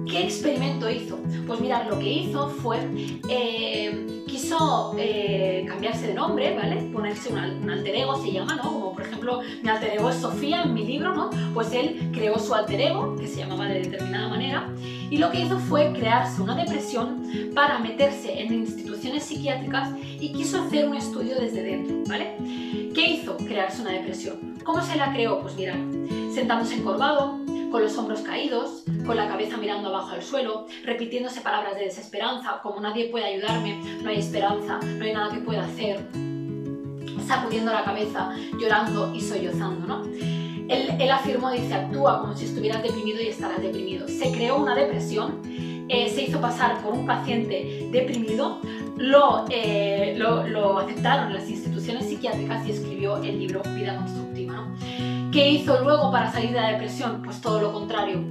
¿Qué 0.09 0.23
experimento 0.23 0.89
hizo? 0.89 1.19
Pues 1.45 1.59
mirad, 1.61 1.87
lo 1.87 1.99
que 1.99 2.11
hizo 2.11 2.49
fue, 2.49 2.79
eh, 3.29 4.23
quiso 4.27 4.95
eh, 4.97 5.65
cambiarse 5.67 6.07
de 6.07 6.13
nombre, 6.15 6.55
¿vale? 6.55 6.77
Ponerse 6.91 7.31
un, 7.31 7.69
alter 7.69 7.95
ego, 7.95 8.19
se 8.21 8.31
llama, 8.31 8.55
¿no? 8.55 8.63
Como 8.63 8.93
por 8.93 9.03
ejemplo, 9.03 9.41
mi 9.61 9.69
alter 9.69 9.93
ego 9.93 10.09
es 10.09 10.15
Sofía 10.15 10.63
en 10.63 10.73
mi 10.73 10.83
libro, 10.83 11.13
¿no? 11.13 11.29
Pues 11.53 11.71
él 11.73 12.09
creó 12.11 12.39
su 12.39 12.55
alter 12.55 12.81
ego, 12.81 13.15
que 13.17 13.27
se 13.27 13.37
llamaba 13.37 13.65
de 13.65 13.81
determinada 13.81 14.29
manera, 14.29 14.67
y 15.11 15.17
lo 15.17 15.29
que 15.29 15.41
hizo 15.41 15.59
fue 15.59 15.93
crearse 15.93 16.41
una 16.41 16.55
depresión 16.55 17.23
para 17.53 17.77
meterse 17.77 18.41
en 18.41 18.53
instituciones 18.53 19.23
psiquiátricas 19.23 19.91
y 20.19 20.33
quiso 20.33 20.61
hacer 20.61 20.87
un 20.87 20.95
estudio 20.95 21.35
desde 21.39 21.63
dentro, 21.63 21.97
¿vale? 22.07 22.35
¿Qué 22.95 23.11
hizo? 23.11 23.37
Crearse 23.37 23.81
una 23.81 23.91
depresión. 23.91 24.55
¿Cómo 24.63 24.81
se 24.81 24.95
la 24.95 25.13
creó? 25.13 25.41
Pues 25.41 25.55
mirad, 25.55 25.77
sentándose 26.33 26.75
encorvado, 26.75 27.38
con 27.71 27.81
los 27.81 27.97
hombros 27.97 28.21
caídos, 28.21 28.83
con 29.05 29.15
la 29.15 29.27
cabeza 29.27 29.57
mirando 29.57 29.89
abajo 29.89 30.11
al 30.11 30.23
suelo, 30.23 30.65
repitiéndose 30.83 31.41
palabras 31.41 31.75
de 31.75 31.85
desesperanza, 31.85 32.59
como 32.61 32.79
nadie 32.79 33.09
puede 33.09 33.25
ayudarme, 33.25 33.79
no 34.01 34.09
hay 34.09 34.19
esperanza, 34.19 34.79
no 34.81 35.03
hay 35.03 35.13
nada 35.13 35.33
que 35.33 35.41
pueda 35.41 35.65
hacer, 35.65 35.99
sacudiendo 37.27 37.71
la 37.71 37.83
cabeza, 37.83 38.35
llorando 38.59 39.13
y 39.13 39.21
sollozando, 39.21 39.87
¿no? 39.87 40.03
Él, 40.69 41.09
afirmó, 41.11 41.49
dice, 41.49 41.73
actúa 41.73 42.21
como 42.21 42.35
si 42.35 42.45
estuvieras 42.45 42.83
deprimido 42.83 43.19
y 43.21 43.27
estarás 43.27 43.59
deprimido. 43.59 44.07
Se 44.07 44.31
creó 44.31 44.57
una 44.57 44.75
depresión, 44.75 45.41
eh, 45.89 46.09
se 46.13 46.23
hizo 46.23 46.39
pasar 46.39 46.83
por 46.83 46.93
un 46.93 47.07
paciente 47.07 47.89
deprimido, 47.91 48.59
lo, 48.95 49.45
eh, 49.49 50.13
lo, 50.15 50.47
lo 50.47 50.77
aceptaron 50.77 51.33
las 51.33 51.49
instituciones 51.49 52.07
psiquiátricas 52.07 52.67
y 52.67 52.71
escribió 52.71 53.17
el 53.17 53.39
libro 53.39 53.63
Vida 53.75 53.95
Constructiva. 53.95 54.53
¿no? 54.53 55.18
¿Qué 55.31 55.47
hizo 55.47 55.79
luego 55.83 56.11
para 56.11 56.31
salir 56.31 56.51
de 56.51 56.59
la 56.59 56.71
depresión? 56.71 57.21
Pues 57.23 57.39
todo 57.39 57.61
lo 57.61 57.71
contrario. 57.71 58.23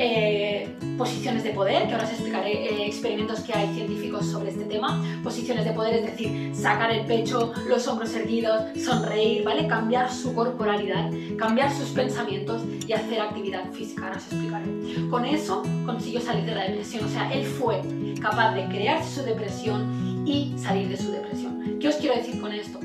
Eh, 0.00 0.76
posiciones 0.96 1.42
de 1.42 1.50
poder, 1.50 1.88
que 1.88 1.92
ahora 1.94 2.04
os 2.04 2.12
explicaré 2.12 2.52
eh, 2.52 2.86
experimentos 2.86 3.40
que 3.40 3.52
hay 3.52 3.74
científicos 3.74 4.26
sobre 4.26 4.50
este 4.50 4.64
tema. 4.66 5.02
Posiciones 5.24 5.64
de 5.64 5.72
poder, 5.72 5.96
es 5.96 6.02
decir, 6.04 6.54
sacar 6.54 6.92
el 6.92 7.04
pecho, 7.04 7.52
los 7.68 7.88
hombros 7.88 8.14
erguidos, 8.14 8.62
sonreír, 8.80 9.42
¿vale? 9.42 9.66
Cambiar 9.66 10.12
su 10.12 10.34
corporalidad, 10.36 11.10
cambiar 11.36 11.72
sus 11.72 11.88
pensamientos 11.88 12.62
y 12.86 12.92
hacer 12.92 13.20
actividad 13.20 13.68
física, 13.72 14.04
ahora 14.04 14.18
os 14.18 14.32
explicaré. 14.32 15.08
Con 15.10 15.24
eso 15.24 15.64
consiguió 15.84 16.20
salir 16.20 16.44
de 16.44 16.54
la 16.54 16.62
depresión, 16.62 17.06
o 17.06 17.08
sea, 17.08 17.32
él 17.32 17.44
fue 17.44 17.82
capaz 18.20 18.54
de 18.54 18.66
crearse 18.66 19.20
su 19.20 19.26
depresión 19.26 20.24
y 20.24 20.54
salir 20.58 20.88
de 20.88 20.96
su 20.96 21.10
depresión. 21.10 21.78
¿Qué 21.80 21.88
os 21.88 21.96
quiero 21.96 22.14
decir 22.14 22.40
con 22.40 22.52
esto? 22.52 22.78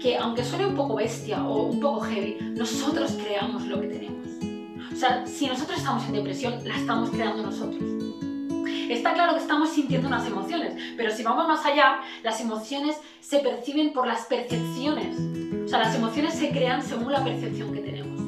Que 0.00 0.16
aunque 0.16 0.44
suene 0.44 0.66
un 0.66 0.74
poco 0.74 0.94
bestia 0.96 1.44
o 1.44 1.64
un 1.64 1.80
poco 1.80 2.00
heavy, 2.00 2.38
nosotros 2.56 3.16
creamos 3.22 3.64
lo 3.66 3.80
que 3.80 3.88
tenemos. 3.88 4.28
O 4.92 4.96
sea, 4.96 5.26
si 5.26 5.46
nosotros 5.46 5.78
estamos 5.78 6.04
en 6.06 6.12
depresión, 6.12 6.54
la 6.64 6.76
estamos 6.76 7.10
creando 7.10 7.42
nosotros. 7.42 7.82
Está 8.88 9.12
claro 9.12 9.34
que 9.34 9.40
estamos 9.40 9.68
sintiendo 9.68 10.08
unas 10.08 10.26
emociones, 10.26 10.74
pero 10.96 11.10
si 11.10 11.22
vamos 11.22 11.46
más 11.46 11.64
allá, 11.66 12.00
las 12.22 12.40
emociones 12.40 12.96
se 13.20 13.40
perciben 13.40 13.92
por 13.92 14.06
las 14.06 14.24
percepciones. 14.26 15.16
O 15.64 15.68
sea, 15.68 15.80
las 15.80 15.94
emociones 15.94 16.34
se 16.34 16.50
crean 16.50 16.82
según 16.82 17.12
la 17.12 17.22
percepción 17.22 17.72
que 17.72 17.80
tenemos. 17.80 18.18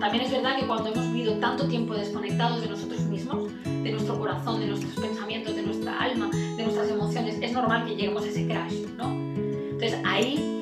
También 0.00 0.24
es 0.24 0.32
verdad 0.32 0.58
que 0.58 0.66
cuando 0.66 0.90
hemos 0.90 1.06
vivido 1.12 1.38
tanto 1.38 1.68
tiempo 1.68 1.94
desconectados 1.94 2.60
de 2.60 2.68
nosotros 2.68 3.00
mismos, 3.02 3.50
de 3.64 3.92
nuestro 3.92 4.18
corazón, 4.18 4.60
de 4.60 4.66
nuestros 4.66 4.92
pensamientos, 4.94 5.54
de 5.54 5.62
nuestra 5.62 5.98
alma, 5.98 6.28
de 6.30 6.62
nuestras 6.62 6.90
emociones, 6.90 7.38
es 7.40 7.52
normal 7.52 7.86
que 7.86 7.94
lleguemos 7.94 8.24
a 8.24 8.26
ese 8.26 8.46
crash, 8.46 8.74
¿no? 8.96 9.10
Entonces 9.10 9.96
ahí 10.04 10.53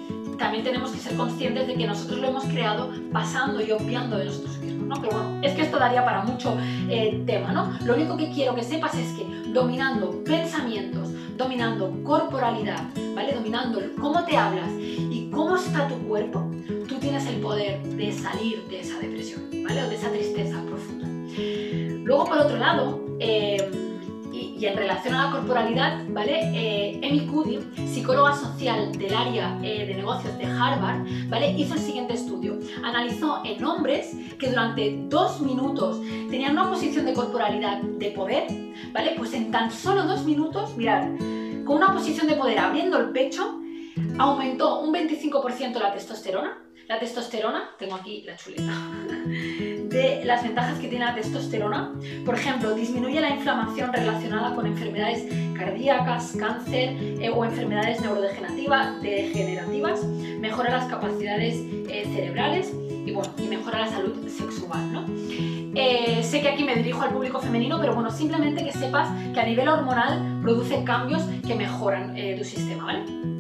también 0.43 0.65
tenemos 0.65 0.91
que 0.91 0.99
ser 0.99 1.17
conscientes 1.17 1.69
de 1.69 1.77
que 1.77 1.87
nosotros 1.87 2.19
lo 2.19 2.27
hemos 2.27 2.45
creado 2.47 2.91
pasando 3.13 3.65
y 3.65 3.71
obviando 3.71 4.19
de 4.19 4.25
nosotros 4.25 4.59
mismos, 4.59 4.89
¿no? 4.89 5.01
Pero 5.01 5.17
bueno, 5.17 5.41
es 5.41 5.53
que 5.53 5.63
esto 5.63 5.79
daría 5.79 6.05
para 6.05 6.25
mucho 6.25 6.57
eh, 6.91 7.23
tema, 7.25 7.53
¿no? 7.53 7.79
Lo 7.85 7.95
único 7.95 8.17
que 8.17 8.29
quiero 8.33 8.53
que 8.57 8.65
sepas 8.65 8.93
es 8.97 9.13
que 9.13 9.25
dominando 9.53 10.25
pensamientos, 10.25 11.11
dominando 11.37 11.97
corporalidad, 12.03 12.83
¿vale? 13.15 13.35
Dominando 13.35 13.81
cómo 14.01 14.25
te 14.25 14.37
hablas 14.37 14.69
y 14.73 15.31
cómo 15.31 15.55
está 15.55 15.87
tu 15.87 15.95
cuerpo, 16.09 16.51
tú 16.89 16.97
tienes 16.97 17.25
el 17.29 17.37
poder 17.37 17.81
de 17.81 18.11
salir 18.11 18.65
de 18.69 18.81
esa 18.81 18.99
depresión, 18.99 19.49
¿vale? 19.63 19.85
O 19.85 19.89
de 19.89 19.95
esa 19.95 20.11
tristeza 20.11 20.61
profunda. 20.65 21.07
Luego, 22.05 22.25
por 22.25 22.39
otro 22.39 22.57
lado, 22.57 23.01
eh, 23.21 23.92
y 24.63 24.67
en 24.67 24.77
relación 24.77 25.15
a 25.17 25.25
la 25.25 25.33
corporalidad, 25.33 26.05
¿vale? 26.11 26.39
Eh, 26.55 27.01
Amy 27.03 27.27
Cuddy, 27.27 27.59
psicóloga 27.85 28.33
social 28.33 28.93
del 28.93 29.13
área 29.13 29.59
eh, 29.61 29.87
de 29.87 29.95
negocios 29.95 30.39
de 30.39 30.45
Harvard, 30.45 31.05
¿vale? 31.29 31.51
Hizo 31.59 31.75
el 31.75 31.81
siguiente 31.81 32.15
estudio. 32.15 32.61
Analizó 32.85 33.43
en 33.45 33.65
hombres 33.65 34.17
que 34.39 34.51
durante 34.51 34.97
dos 35.09 35.41
minutos 35.41 36.01
tenían 36.31 36.53
una 36.53 36.71
posición 36.71 37.07
de 37.07 37.13
corporalidad 37.13 37.83
de 37.83 38.11
poder, 38.13 38.47
¿vale? 38.93 39.15
Pues 39.19 39.35
en 39.35 39.51
tan 39.51 39.73
solo 39.73 40.05
dos 40.05 40.25
minutos, 40.25 40.77
mirad, 40.77 41.09
con 41.65 41.79
una 41.79 41.93
posición 41.93 42.29
de 42.29 42.37
poder 42.37 42.61
abriendo 42.61 42.99
el 42.99 43.11
pecho, 43.11 43.59
aumentó 44.17 44.81
un 44.81 44.95
25% 44.95 45.81
la 45.81 45.93
testosterona, 45.93 46.63
la 46.87 47.01
testosterona, 47.01 47.71
tengo 47.81 47.97
aquí 47.97 48.23
la 48.23 48.37
chuleta, 48.37 48.73
de 49.93 50.25
las 50.25 50.43
ventajas 50.43 50.79
que 50.79 50.89
tiene 50.89 51.05
la 51.05 51.15
testosterona. 51.15 51.93
Por 52.25 52.35
ejemplo, 52.35 52.75
disminuye 52.75 53.21
la 53.21 53.31
inflamación 53.31 53.93
relacionada 53.93 54.55
con 54.55 54.67
enfermedades 54.67 55.27
cardíacas, 55.57 56.35
cáncer 56.39 56.97
eh, 57.21 57.31
o 57.31 57.45
enfermedades 57.45 58.01
neurodegenerativas, 58.01 59.01
degenerativas, 59.03 60.05
mejora 60.05 60.71
las 60.71 60.87
capacidades 60.87 61.57
eh, 61.89 62.09
cerebrales 62.15 62.73
y, 63.07 63.13
bueno, 63.13 63.33
y 63.39 63.49
mejora 63.49 63.81
la 63.81 63.89
salud 63.89 64.29
sexual. 64.29 64.93
¿no? 64.93 65.05
Eh, 65.75 66.23
sé 66.23 66.41
que 66.41 66.49
aquí 66.49 66.65
me 66.65 66.75
dirijo 66.75 67.03
al 67.03 67.11
público 67.11 67.41
femenino, 67.41 67.79
pero 67.81 67.95
bueno, 67.95 68.11
simplemente 68.11 68.65
que 68.65 68.73
sepas 68.73 69.09
que 69.33 69.41
a 69.41 69.45
nivel 69.45 69.69
hormonal 69.69 70.41
produce 70.43 70.83
cambios 70.85 71.23
que 71.47 71.55
mejoran 71.55 72.15
tu 72.39 72.45
sistema, 72.45 72.85
¿vale? 72.85 73.32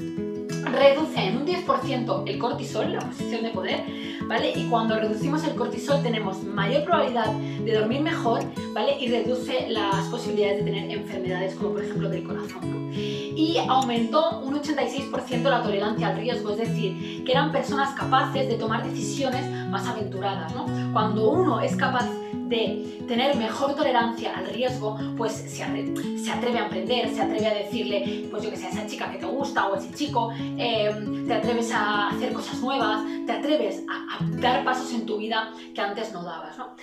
Reduce 0.73 1.21
en 1.21 1.37
un 1.37 1.47
10% 1.47 2.25
el 2.27 2.39
cortisol, 2.39 2.93
la 2.93 3.01
posición 3.01 3.43
de 3.43 3.51
poder, 3.51 3.85
¿vale? 4.27 4.53
Y 4.55 4.69
cuando 4.69 4.99
reducimos 4.99 5.45
el 5.45 5.55
cortisol 5.55 6.03
tenemos 6.03 6.43
mayor 6.43 6.85
probabilidad 6.85 7.33
de 7.33 7.75
dormir 7.75 8.01
mejor, 8.01 8.41
¿vale? 8.75 8.97
Y 8.99 9.09
reduce 9.09 9.69
las 9.69 10.07
posibilidades 10.07 10.65
de 10.65 10.71
tener 10.71 10.91
enfermedades 10.91 11.55
como 11.55 11.73
por 11.73 11.85
ejemplo 11.85 12.09
del 12.09 12.25
corazón, 12.25 12.91
Y 12.95 13.59
aumentó 13.69 14.41
un 14.41 14.55
86% 14.55 15.43
la 15.43 15.63
tolerancia 15.63 16.09
al 16.09 16.17
riesgo, 16.17 16.51
es 16.53 16.59
decir, 16.59 17.25
que 17.25 17.33
eran 17.33 17.53
personas 17.53 17.95
capaces 17.95 18.49
de 18.49 18.55
tomar 18.57 18.85
decisiones 18.85 19.49
más 19.71 19.87
aventuradas, 19.87 20.55
¿no? 20.55 20.67
Cuando 20.93 21.31
uno 21.31 21.61
es 21.61 21.77
capaz 21.77 22.07
de 22.53 23.05
tener 23.09 23.35
mejor 23.37 23.75
tolerancia 23.75 24.37
al 24.37 24.47
riesgo, 24.47 24.99
pues 25.17 25.33
se, 25.33 25.63
atreve 25.63 26.59
a 26.59 26.67
aprender, 26.67 27.09
se 27.09 27.23
atreve 27.23 27.47
a 27.47 27.55
decirle, 27.55 28.29
pues 28.31 28.43
yo 28.43 28.51
que 28.51 28.57
sé, 28.57 28.67
a 28.67 28.69
esa 28.69 28.87
chica 28.87 29.11
que 29.11 29.19
te 29.19 29.27
gusta 29.27 29.69
o 29.69 29.75
a 29.75 29.79
ese 29.79 29.93
chico, 29.95 30.33
em, 30.59 31.27
te 31.27 31.35
atreves 31.35 31.73
a 31.73 32.09
hacer 32.09 32.33
cosas 32.33 32.61
nuevas, 32.61 33.05
te 33.27 33.33
atreves 33.33 33.83
a, 33.89 34.23
dar 34.41 34.65
pasos 34.65 34.93
en 34.93 35.07
tu 35.07 35.17
vida 35.17 35.53
que 35.75 35.81
antes 35.81 36.13
no 36.13 36.23
dabas. 36.23 36.59
¿no? 36.59 36.77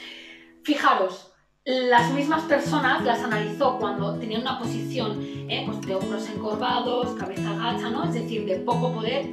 Fijaros, 0.63 1.28
las 1.65 2.11
mismas 2.13 2.43
personas 2.43 3.03
las 3.03 3.19
analizó 3.19 3.77
cuando 3.77 4.15
tenían 4.15 4.41
una 4.41 4.57
posición 4.59 5.19
eh, 5.21 5.63
pues 5.65 5.81
de 5.81 5.95
hombros 5.95 6.27
encorvados, 6.29 7.09
cabeza 7.19 7.51
agacha, 7.51 7.89
¿no? 7.89 8.05
es 8.05 8.13
decir, 8.13 8.45
de 8.45 8.55
poco 8.57 8.93
poder. 8.93 9.27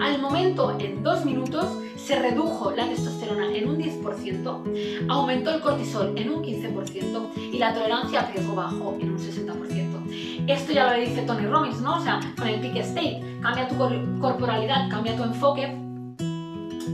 Al 0.00 0.20
momento, 0.20 0.76
en 0.78 1.02
dos 1.02 1.24
minutos, 1.24 1.66
se 1.96 2.18
redujo 2.18 2.70
la 2.70 2.86
testosterona 2.86 3.54
en 3.54 3.68
un 3.68 3.78
10%, 3.78 5.08
aumentó 5.08 5.50
el 5.50 5.60
cortisol 5.60 6.16
en 6.16 6.30
un 6.30 6.42
15% 6.42 7.34
y 7.52 7.58
la 7.58 7.74
tolerancia 7.74 8.20
a 8.20 8.30
riesgo 8.30 8.54
bajo 8.54 8.96
en 9.00 9.10
un 9.10 9.18
60%. 9.18 10.48
Esto 10.48 10.72
ya 10.72 10.92
lo 10.92 11.00
dice 11.00 11.22
Tony 11.22 11.46
Robbins, 11.46 11.80
¿no? 11.80 11.96
O 11.96 12.00
sea, 12.00 12.20
con 12.36 12.48
el 12.48 12.60
peak 12.60 12.76
state, 12.76 13.38
cambia 13.40 13.68
tu 13.68 13.76
corporalidad, 14.20 14.88
cambia 14.90 15.16
tu 15.16 15.22
enfoque, 15.22 15.76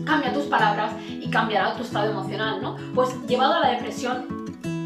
cambia 0.04 0.32
tus 0.32 0.44
palabras 0.44 0.92
y 1.08 1.28
cambiará 1.30 1.74
tu 1.74 1.82
estado 1.82 2.10
emocional, 2.10 2.60
¿no? 2.60 2.76
Pues 2.94 3.10
llevado 3.26 3.54
a 3.54 3.60
la 3.60 3.70
depresión, 3.70 4.37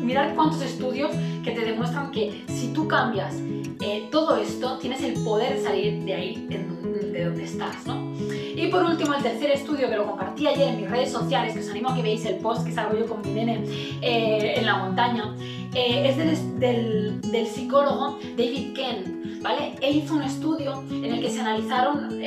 mirar 0.02 0.35
cuántos 0.35 0.62
estudios 0.62 1.11
que 1.44 1.52
te 1.52 1.61
demuestran 1.61 2.11
que 2.11 2.44
si 2.49 2.73
tú 2.73 2.88
cambias 2.88 3.35
eh, 3.80 4.09
todo 4.11 4.37
esto, 4.37 4.78
tienes 4.78 5.02
el 5.02 5.14
poder 5.25 5.54
de 5.54 5.62
salir 5.62 6.04
de 6.04 6.14
ahí, 6.14 6.47
de 6.49 7.25
donde 7.25 7.44
estás, 7.44 7.87
¿no? 7.87 8.12
Y 8.54 8.68
por 8.68 8.85
último, 8.85 9.14
el 9.14 9.23
tercer 9.23 9.50
estudio 9.50 9.88
que 9.88 9.97
lo 9.97 10.06
compartí 10.06 10.47
ayer 10.47 10.68
en 10.68 10.76
mis 10.76 10.90
redes 10.90 11.11
sociales, 11.11 11.54
que 11.54 11.61
os 11.61 11.68
animo 11.68 11.90
a 11.90 11.94
que 11.97 12.02
veáis 12.02 12.25
el 12.26 12.37
post 12.37 12.64
que 12.64 12.73
salgo 12.73 12.97
yo 12.97 13.06
con 13.06 13.23
mi 13.23 13.32
nene 13.32 13.64
eh, 14.00 14.54
en 14.56 14.66
la 14.66 14.76
montaña, 14.76 15.35
eh, 15.75 16.09
es 16.09 16.16
del, 16.61 17.21
del, 17.23 17.47
psicólogo 17.47 18.18
David 18.37 18.75
Ken, 18.75 19.40
¿vale? 19.42 19.75
Él 19.80 19.97
hizo 19.97 20.14
un 20.14 20.23
estudio 20.23 20.85
en 20.90 21.06
el 21.06 21.21
que 21.21 21.30
se 21.30 21.40
analizaron, 21.40 22.21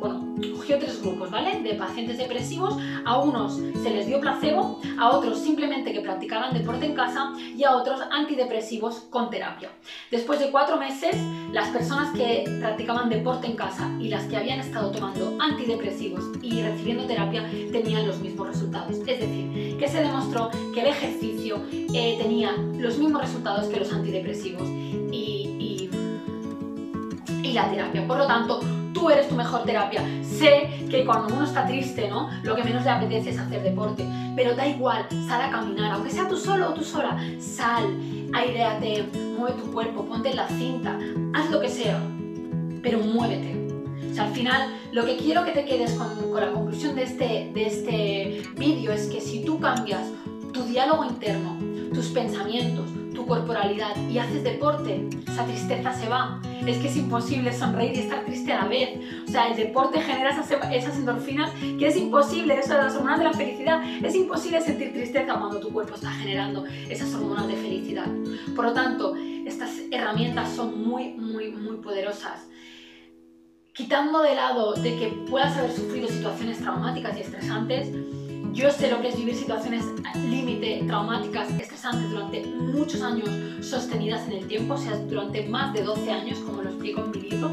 bueno, 0.00 0.34
cogió 0.56 0.78
tres 0.78 1.02
grupos, 1.02 1.30
¿vale? 1.30 1.60
De 1.60 1.74
pacientes 1.74 2.16
depresivos, 2.16 2.76
a 3.04 3.18
unos 3.18 3.56
se 3.82 3.90
les 3.90 4.06
dio 4.06 4.20
placebo, 4.20 4.80
a 4.98 5.10
otros 5.10 5.38
simplemente 5.38 5.92
que 5.92 6.00
practicaran 6.00 6.54
deporte 6.54 6.86
en 6.86 6.94
casa 6.94 7.32
y 7.36 7.62
a 7.64 7.76
otros 7.76 8.00
antidepresivos 8.10 9.00
con 9.10 9.28
terapia. 9.28 9.70
Después 10.10 10.40
de 10.40 10.50
cuatro 10.50 10.78
meses, 10.78 11.16
las 11.52 11.68
personas 11.68 12.16
que 12.16 12.44
practicaban 12.60 13.10
deporte 13.10 13.46
en 13.46 13.56
casa 13.56 13.90
y 14.00 14.08
las 14.08 14.24
que 14.24 14.36
habían 14.36 14.60
estado 14.60 14.90
tomando 14.90 15.36
antidepresivos 15.38 16.24
y 16.42 16.62
recibiendo 16.62 17.06
terapia 17.06 17.48
tenían 17.70 18.06
los 18.06 18.18
mismos 18.20 18.48
resultados. 18.48 18.96
Es 18.96 19.04
decir, 19.04 19.76
que 19.78 19.86
se 19.86 20.00
demostró 20.00 20.50
que 20.72 20.80
el 20.80 20.86
ejercicio 20.86 21.62
eh, 21.70 22.16
tenía 22.20 22.52
los 22.78 22.96
mismos 22.96 23.20
resultados 23.20 23.66
que 23.68 23.80
los 23.80 23.92
antidepresivos 23.92 24.68
y, 25.12 25.90
y 27.42 27.52
la 27.52 27.68
terapia. 27.68 28.06
Por 28.06 28.18
lo 28.18 28.26
tanto, 28.26 28.60
tú 29.00 29.08
eres 29.08 29.28
tu 29.28 29.34
mejor 29.34 29.64
terapia. 29.64 30.04
Sé 30.22 30.68
que 30.90 31.06
cuando 31.06 31.34
uno 31.34 31.46
está 31.46 31.66
triste, 31.66 32.08
¿no? 32.08 32.28
Lo 32.42 32.54
que 32.54 32.62
menos 32.62 32.84
le 32.84 32.90
apetece 32.90 33.30
es 33.30 33.38
hacer 33.38 33.62
deporte, 33.62 34.04
pero 34.36 34.54
da 34.54 34.66
igual, 34.66 35.06
sal 35.26 35.40
a 35.40 35.50
caminar, 35.50 35.92
aunque 35.92 36.10
sea 36.10 36.28
tú 36.28 36.36
solo 36.36 36.68
o 36.68 36.74
tú 36.74 36.84
sola, 36.84 37.18
sal, 37.38 37.84
aireate, 38.34 39.08
mueve 39.38 39.56
tu 39.58 39.72
cuerpo, 39.72 40.04
ponte 40.04 40.34
la 40.34 40.46
cinta, 40.48 40.98
haz 41.32 41.50
lo 41.50 41.60
que 41.60 41.70
sea, 41.70 41.98
pero 42.82 42.98
muévete. 42.98 43.56
O 44.10 44.14
sea, 44.14 44.24
al 44.24 44.34
final, 44.34 44.74
lo 44.92 45.06
que 45.06 45.16
quiero 45.16 45.44
que 45.46 45.52
te 45.52 45.64
quedes 45.64 45.92
con, 45.94 46.30
con 46.30 46.40
la 46.40 46.52
conclusión 46.52 46.94
de 46.94 47.04
este, 47.04 47.50
de 47.54 47.66
este 47.66 48.42
vídeo 48.58 48.92
es 48.92 49.06
que 49.06 49.22
si 49.22 49.44
tú 49.44 49.58
cambias 49.60 50.08
tu 50.52 50.64
diálogo 50.64 51.06
interno, 51.06 51.56
tus 51.94 52.08
pensamientos, 52.08 52.90
tu 53.20 53.26
corporalidad 53.26 53.94
y 54.08 54.18
haces 54.18 54.42
deporte, 54.42 55.06
esa 55.28 55.44
tristeza 55.44 55.92
se 55.92 56.08
va. 56.08 56.40
Es 56.66 56.78
que 56.78 56.88
es 56.88 56.96
imposible 56.96 57.52
sonreír 57.52 57.94
y 57.94 58.00
estar 58.00 58.24
triste 58.24 58.52
a 58.52 58.62
la 58.62 58.68
vez. 58.68 58.98
O 59.28 59.30
sea, 59.30 59.48
el 59.48 59.56
deporte 59.56 60.00
genera 60.00 60.30
esas, 60.30 60.50
esas 60.72 60.96
endorfinas 60.96 61.50
que 61.78 61.86
es 61.86 61.96
imposible, 61.96 62.58
eso 62.58 62.74
de 62.74 62.82
las 62.82 62.96
hormonas 62.96 63.18
de 63.18 63.24
la 63.24 63.32
felicidad, 63.32 63.82
es 64.02 64.14
imposible 64.14 64.60
sentir 64.62 64.92
tristeza 64.92 65.34
cuando 65.34 65.60
tu 65.60 65.70
cuerpo 65.70 65.94
está 65.94 66.10
generando 66.12 66.64
esas 66.88 67.12
hormonas 67.14 67.46
de 67.46 67.56
felicidad. 67.56 68.06
Por 68.56 68.64
lo 68.64 68.72
tanto, 68.72 69.14
estas 69.46 69.70
herramientas 69.90 70.50
son 70.54 70.82
muy, 70.82 71.12
muy, 71.12 71.50
muy 71.50 71.76
poderosas. 71.76 72.46
Quitando 73.74 74.22
de 74.22 74.34
lado 74.34 74.74
de 74.74 74.96
que 74.96 75.08
puedas 75.28 75.56
haber 75.56 75.72
sufrido 75.72 76.08
situaciones 76.08 76.58
traumáticas 76.58 77.16
y 77.16 77.20
estresantes, 77.20 77.88
yo 78.52 78.70
sé 78.70 78.90
lo 78.90 79.00
que 79.00 79.08
es 79.08 79.16
vivir 79.16 79.34
situaciones 79.34 79.84
límite, 80.14 80.82
traumáticas, 80.86 81.50
estresantes 81.50 82.10
durante 82.10 82.44
muchos 82.46 83.02
años 83.02 83.28
sostenidas 83.60 84.26
en 84.28 84.32
el 84.32 84.46
tiempo, 84.46 84.74
o 84.74 84.78
sea, 84.78 84.96
durante 84.96 85.48
más 85.48 85.72
de 85.72 85.82
12 85.82 86.10
años, 86.10 86.38
como 86.40 86.62
lo 86.62 86.70
explico 86.70 87.02
en 87.04 87.10
mi 87.10 87.20
libro. 87.30 87.50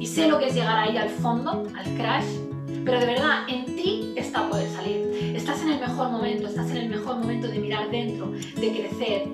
Y 0.00 0.06
sé 0.06 0.28
lo 0.28 0.38
que 0.38 0.48
es 0.48 0.54
llegar 0.54 0.78
ahí 0.78 0.96
al 0.96 1.08
fondo, 1.08 1.64
al 1.76 1.84
crash, 1.96 2.26
pero 2.84 3.00
de 3.00 3.06
verdad, 3.06 3.48
en 3.48 3.64
ti 3.64 4.12
está 4.16 4.48
poder 4.48 4.68
salir. 4.70 5.34
Estás 5.34 5.62
en 5.62 5.72
el 5.72 5.80
mejor 5.80 6.10
momento, 6.10 6.48
estás 6.48 6.70
en 6.70 6.76
el 6.76 6.88
mejor 6.88 7.16
momento 7.16 7.48
de 7.48 7.58
mirar 7.58 7.90
dentro, 7.90 8.30
de 8.30 8.70
crecer. 8.72 9.26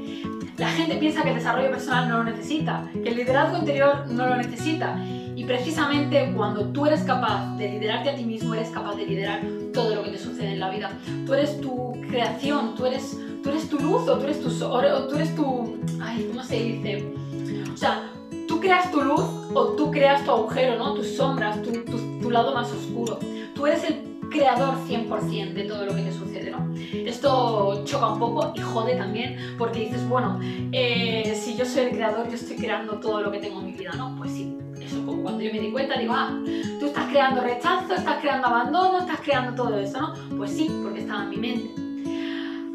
La 0.56 0.68
gente 0.68 0.96
piensa 0.96 1.22
que 1.22 1.30
el 1.30 1.36
desarrollo 1.36 1.70
personal 1.70 2.08
no 2.08 2.18
lo 2.18 2.24
necesita, 2.24 2.88
que 2.92 3.08
el 3.08 3.16
liderazgo 3.16 3.58
interior 3.58 4.06
no 4.08 4.26
lo 4.26 4.36
necesita. 4.36 5.02
Y 5.34 5.44
precisamente 5.44 6.32
cuando 6.36 6.66
tú 6.66 6.86
eres 6.86 7.00
capaz 7.02 7.56
de 7.56 7.70
liderarte 7.70 8.10
a 8.10 8.14
ti 8.14 8.24
mismo, 8.24 8.54
eres 8.54 8.68
capaz 8.68 8.94
de 8.94 9.06
liderar 9.06 9.40
todo 9.72 9.94
lo 9.94 10.02
que 10.04 10.10
te 10.10 10.18
sucede 10.18 10.52
en 10.52 10.60
la 10.60 10.70
vida. 10.70 10.90
Tú 11.26 11.34
eres 11.34 11.60
tu 11.60 11.92
creación, 12.08 12.74
tú 12.74 12.86
eres, 12.86 13.16
tú 13.42 13.50
eres 13.50 13.68
tu 13.68 13.78
luz 13.78 14.08
o 14.08 14.18
tú 14.18 14.24
eres 14.24 14.40
tu 14.40 14.50
tú 14.50 15.14
eres 15.14 15.34
tu... 15.36 15.76
Ay, 16.00 16.26
¿cómo 16.30 16.42
se 16.42 16.56
dice? 16.56 17.12
O 17.72 17.76
sea, 17.76 18.10
tú 18.46 18.60
creas 18.60 18.90
tu 18.90 19.00
luz 19.00 19.24
o 19.54 19.68
tú 19.76 19.90
creas 19.90 20.24
tu 20.24 20.30
agujero, 20.30 20.76
¿no? 20.76 20.94
Tus 20.94 21.16
sombras, 21.16 21.62
tu, 21.62 21.72
tu 22.20 22.30
lado 22.30 22.54
más 22.54 22.70
oscuro. 22.72 23.18
Tú 23.54 23.66
eres 23.66 23.84
el 23.84 24.10
creador 24.30 24.74
100% 24.88 25.52
de 25.52 25.64
todo 25.64 25.84
lo 25.84 25.94
que 25.94 26.02
te 26.02 26.12
sucede, 26.12 26.50
¿no? 26.50 26.72
Esto 26.74 27.84
choca 27.84 28.08
un 28.08 28.18
poco 28.18 28.52
y 28.54 28.60
jode 28.60 28.96
también 28.96 29.56
porque 29.58 29.80
dices, 29.80 30.08
bueno, 30.08 30.38
eh, 30.72 31.38
si 31.38 31.56
yo 31.56 31.64
soy 31.64 31.84
el 31.84 31.90
creador, 31.90 32.28
yo 32.28 32.34
estoy 32.34 32.56
creando 32.56 32.94
todo 32.94 33.20
lo 33.20 33.30
que 33.30 33.38
tengo 33.38 33.60
en 33.60 33.66
mi 33.66 33.72
vida, 33.72 33.92
¿no? 33.96 34.14
Pues 34.16 34.30
sí, 34.32 34.56
cuando 35.04 35.40
yo 35.40 35.52
me 35.52 35.60
di 35.60 35.70
cuenta, 35.70 35.98
digo, 35.98 36.14
ah, 36.14 36.38
tú 36.78 36.86
estás 36.86 37.06
creando 37.08 37.40
rechazo, 37.40 37.94
estás 37.94 38.20
creando 38.20 38.46
abandono, 38.48 38.98
estás 38.98 39.20
creando 39.20 39.54
todo 39.62 39.78
eso, 39.78 40.00
¿no? 40.00 40.14
Pues 40.36 40.52
sí, 40.52 40.70
porque 40.82 41.00
estaba 41.00 41.24
en 41.24 41.30
mi 41.30 41.36
mente. 41.36 41.70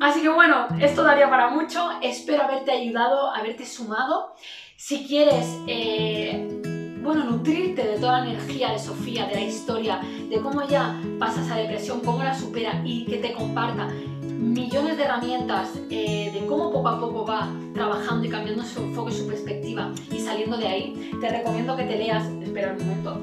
Así 0.01 0.21
que 0.21 0.29
bueno, 0.29 0.67
esto 0.79 1.03
daría 1.03 1.29
para 1.29 1.49
mucho, 1.49 1.89
espero 2.01 2.43
haberte 2.43 2.71
ayudado, 2.71 3.33
haberte 3.33 3.65
sumado. 3.65 4.33
Si 4.75 5.07
quieres... 5.07 5.45
Eh, 5.67 6.73
bueno, 7.05 7.23
nutrirte 7.23 7.83
de 7.83 7.99
toda 7.99 8.21
la 8.21 8.31
energía 8.31 8.71
de 8.71 8.79
Sofía, 8.79 9.27
de 9.27 9.35
la 9.35 9.41
historia, 9.41 10.01
de 10.27 10.41
cómo 10.41 10.63
ella 10.63 10.99
pasa 11.19 11.43
esa 11.43 11.55
depresión, 11.55 12.01
cómo 12.03 12.23
la 12.23 12.33
supera 12.33 12.81
y 12.83 13.05
que 13.05 13.17
te 13.17 13.31
comparta 13.31 13.87
millones 14.23 14.97
de 14.97 15.03
herramientas 15.03 15.69
eh, 15.91 16.31
de 16.33 16.45
cómo 16.47 16.71
poco 16.71 16.89
a 16.89 16.99
poco 16.99 17.25
va 17.25 17.47
trabajando 17.75 18.25
y 18.25 18.29
cambiando 18.29 18.63
su 18.63 18.81
enfoque 18.81 19.11
su 19.11 19.27
perspectiva 19.27 19.91
y 20.11 20.19
saliendo 20.19 20.57
de 20.57 20.67
ahí, 20.67 21.11
te 21.21 21.29
recomiendo 21.29 21.77
que 21.77 21.83
te 21.83 21.95
leas, 21.95 22.25
espera 22.41 22.75
un 22.77 22.85
momento, 22.85 23.21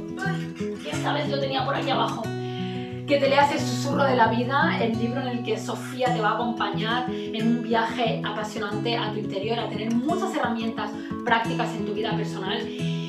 que 0.83 0.91
esta 0.91 1.13
vez 1.13 1.29
lo 1.29 1.41
tenía 1.41 1.65
por 1.65 1.75
aquí 1.75 1.91
abajo, 1.91 2.23
que 2.23 3.19
te 3.19 3.29
leas 3.29 3.53
El 3.53 3.59
susurro 3.59 4.05
de 4.05 4.15
la 4.15 4.29
vida, 4.29 4.79
el 4.81 4.97
libro 4.97 5.23
en 5.23 5.27
el 5.27 5.43
que 5.43 5.59
Sofía 5.59 6.15
te 6.15 6.21
va 6.21 6.31
a 6.31 6.35
acompañar 6.35 7.11
en 7.11 7.49
un 7.49 7.63
viaje 7.63 8.23
apasionante 8.25 8.97
a 8.97 9.11
tu 9.13 9.19
interior, 9.19 9.59
a 9.59 9.69
tener 9.69 9.93
muchas 9.93 10.33
herramientas 10.37 10.91
prácticas 11.25 11.75
en 11.75 11.85
tu 11.85 11.93
vida 11.95 12.17
personal 12.17 12.59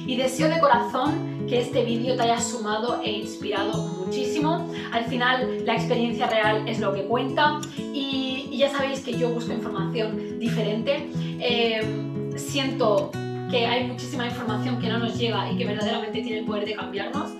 y 0.05 0.15
deseo 0.15 0.49
de 0.49 0.59
corazón 0.59 1.45
que 1.47 1.59
este 1.59 1.83
vídeo 1.83 2.15
te 2.15 2.23
haya 2.23 2.39
sumado 2.39 3.01
e 3.01 3.11
inspirado 3.11 3.77
muchísimo. 3.99 4.69
Al 4.91 5.05
final 5.05 5.65
la 5.65 5.73
experiencia 5.73 6.27
real 6.27 6.67
es 6.67 6.79
lo 6.79 6.93
que 6.93 7.03
cuenta 7.03 7.59
y, 7.77 8.49
ya 8.57 8.69
sabéis 8.69 9.01
que 9.01 9.17
yo 9.17 9.29
busco 9.29 9.51
información 9.51 10.39
diferente. 10.39 11.09
Eh, 11.39 11.81
siento 12.35 13.11
que 13.49 13.65
hay 13.65 13.87
muchísima 13.87 14.25
información 14.25 14.79
que 14.79 14.87
no 14.87 14.99
nos 14.99 15.17
llega 15.17 15.51
y 15.51 15.57
que 15.57 15.65
verdaderamente 15.65 16.21
tiene 16.21 16.39
el 16.39 16.45
poder 16.45 16.65
de 16.65 16.75
cambiarnos 16.75 17.31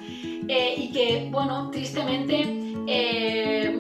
eh, 0.48 0.76
y 0.78 0.92
que, 0.92 1.30
bueno, 1.32 1.70
tristemente, 1.72 2.44
eh, 2.88 3.78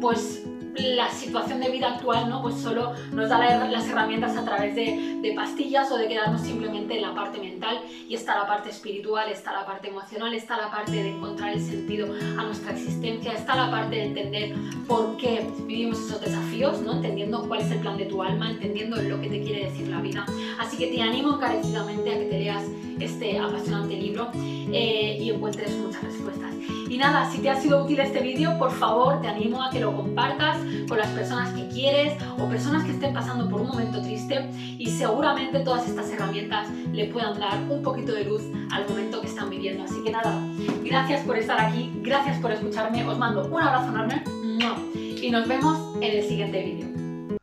pues 0.00 0.47
la 0.80 1.10
situación 1.10 1.60
de 1.60 1.70
vida 1.70 1.94
actual 1.94 2.28
¿no? 2.28 2.42
pues 2.42 2.56
solo 2.56 2.92
nos 3.12 3.28
da 3.28 3.38
las 3.68 3.88
herramientas 3.88 4.36
a 4.36 4.44
través 4.44 4.74
de, 4.74 5.32
pastillas 5.36 5.92
o 5.92 5.96
de 5.96 6.08
quedarnos 6.08 6.40
simplemente 6.40 6.96
en 6.96 7.02
la 7.02 7.14
parte 7.14 7.38
mental 7.38 7.80
y 8.08 8.14
está 8.14 8.36
la 8.36 8.46
parte 8.46 8.70
espiritual, 8.70 9.30
está 9.30 9.52
la 9.52 9.66
parte 9.66 9.88
emocional, 9.88 10.34
está 10.34 10.56
la 10.56 10.70
parte 10.70 10.92
de 10.92 11.10
encontrar 11.10 11.52
el 11.52 11.60
sentido 11.60 12.08
a 12.38 12.44
nuestra 12.44 12.72
existencia, 12.72 13.32
está 13.32 13.54
la 13.54 13.70
parte 13.70 13.96
de 13.96 14.04
entender 14.04 14.54
por 14.86 15.16
qué 15.16 15.46
vivimos 15.66 15.98
esos 15.98 16.20
desafíos, 16.20 16.80
¿no? 16.80 16.94
entendiendo 16.94 17.46
cuál 17.46 17.60
es 17.60 17.70
el 17.70 17.78
plan 17.80 17.98
de 17.98 18.06
tu 18.06 18.22
alma, 18.22 18.50
entendiendo 18.50 19.00
lo 19.00 19.20
que 19.20 19.28
te 19.28 19.42
quiere 19.42 19.66
decir 19.66 19.88
la 19.88 20.00
vida. 20.00 20.24
Así 20.58 20.76
que 20.76 20.88
te 20.88 21.02
animo 21.02 21.36
encarecidamente 21.36 22.10
a 22.10 22.18
que 22.18 22.24
te 22.24 22.38
leas 22.38 22.64
este 22.98 23.38
apasionante 23.38 23.94
libro 23.94 24.30
eh, 24.34 25.18
y 25.20 25.30
encuentres 25.30 25.76
muchas 25.76 26.02
respuestas. 26.02 26.52
Y 26.88 26.96
nada, 26.96 27.30
si 27.30 27.38
te 27.38 27.50
ha 27.50 27.60
sido 27.60 27.84
útil 27.84 28.00
este 28.00 28.20
vídeo, 28.20 28.58
por 28.58 28.72
favor 28.72 29.20
te 29.20 29.28
animo 29.28 29.62
a 29.62 29.70
que 29.70 29.80
lo 29.80 29.94
compartas 29.94 30.58
con 30.88 30.98
las 30.98 31.08
personas 31.08 31.50
que 31.50 31.68
quieres 31.68 32.14
o 32.38 32.48
personas 32.48 32.84
que 32.84 32.92
estén 32.92 33.12
pasando 33.12 33.48
por 33.48 33.60
un 33.60 33.68
momento 33.68 34.00
triste 34.02 34.50
y 34.78 34.90
seguramente 34.90 35.60
todas 35.60 35.88
estas 35.88 36.10
herramientas 36.10 36.68
le 36.92 37.06
puedan 37.06 37.38
dar 37.38 37.58
un 37.68 37.82
poquito 37.82 38.12
de 38.12 38.24
luz 38.24 38.42
al 38.70 38.88
momento 38.88 39.20
que 39.20 39.28
están 39.28 39.50
viviendo. 39.50 39.84
Así 39.84 40.02
que 40.04 40.10
nada, 40.10 40.40
gracias 40.84 41.24
por 41.24 41.36
estar 41.36 41.60
aquí, 41.60 41.92
gracias 42.02 42.38
por 42.38 42.52
escucharme, 42.52 43.06
os 43.06 43.18
mando 43.18 43.46
un 43.46 43.60
abrazo 43.60 43.88
enorme 43.88 44.22
y 45.20 45.30
nos 45.30 45.46
vemos 45.48 45.96
en 45.96 46.18
el 46.18 46.22
siguiente 46.22 46.62
vídeo. 46.64 46.87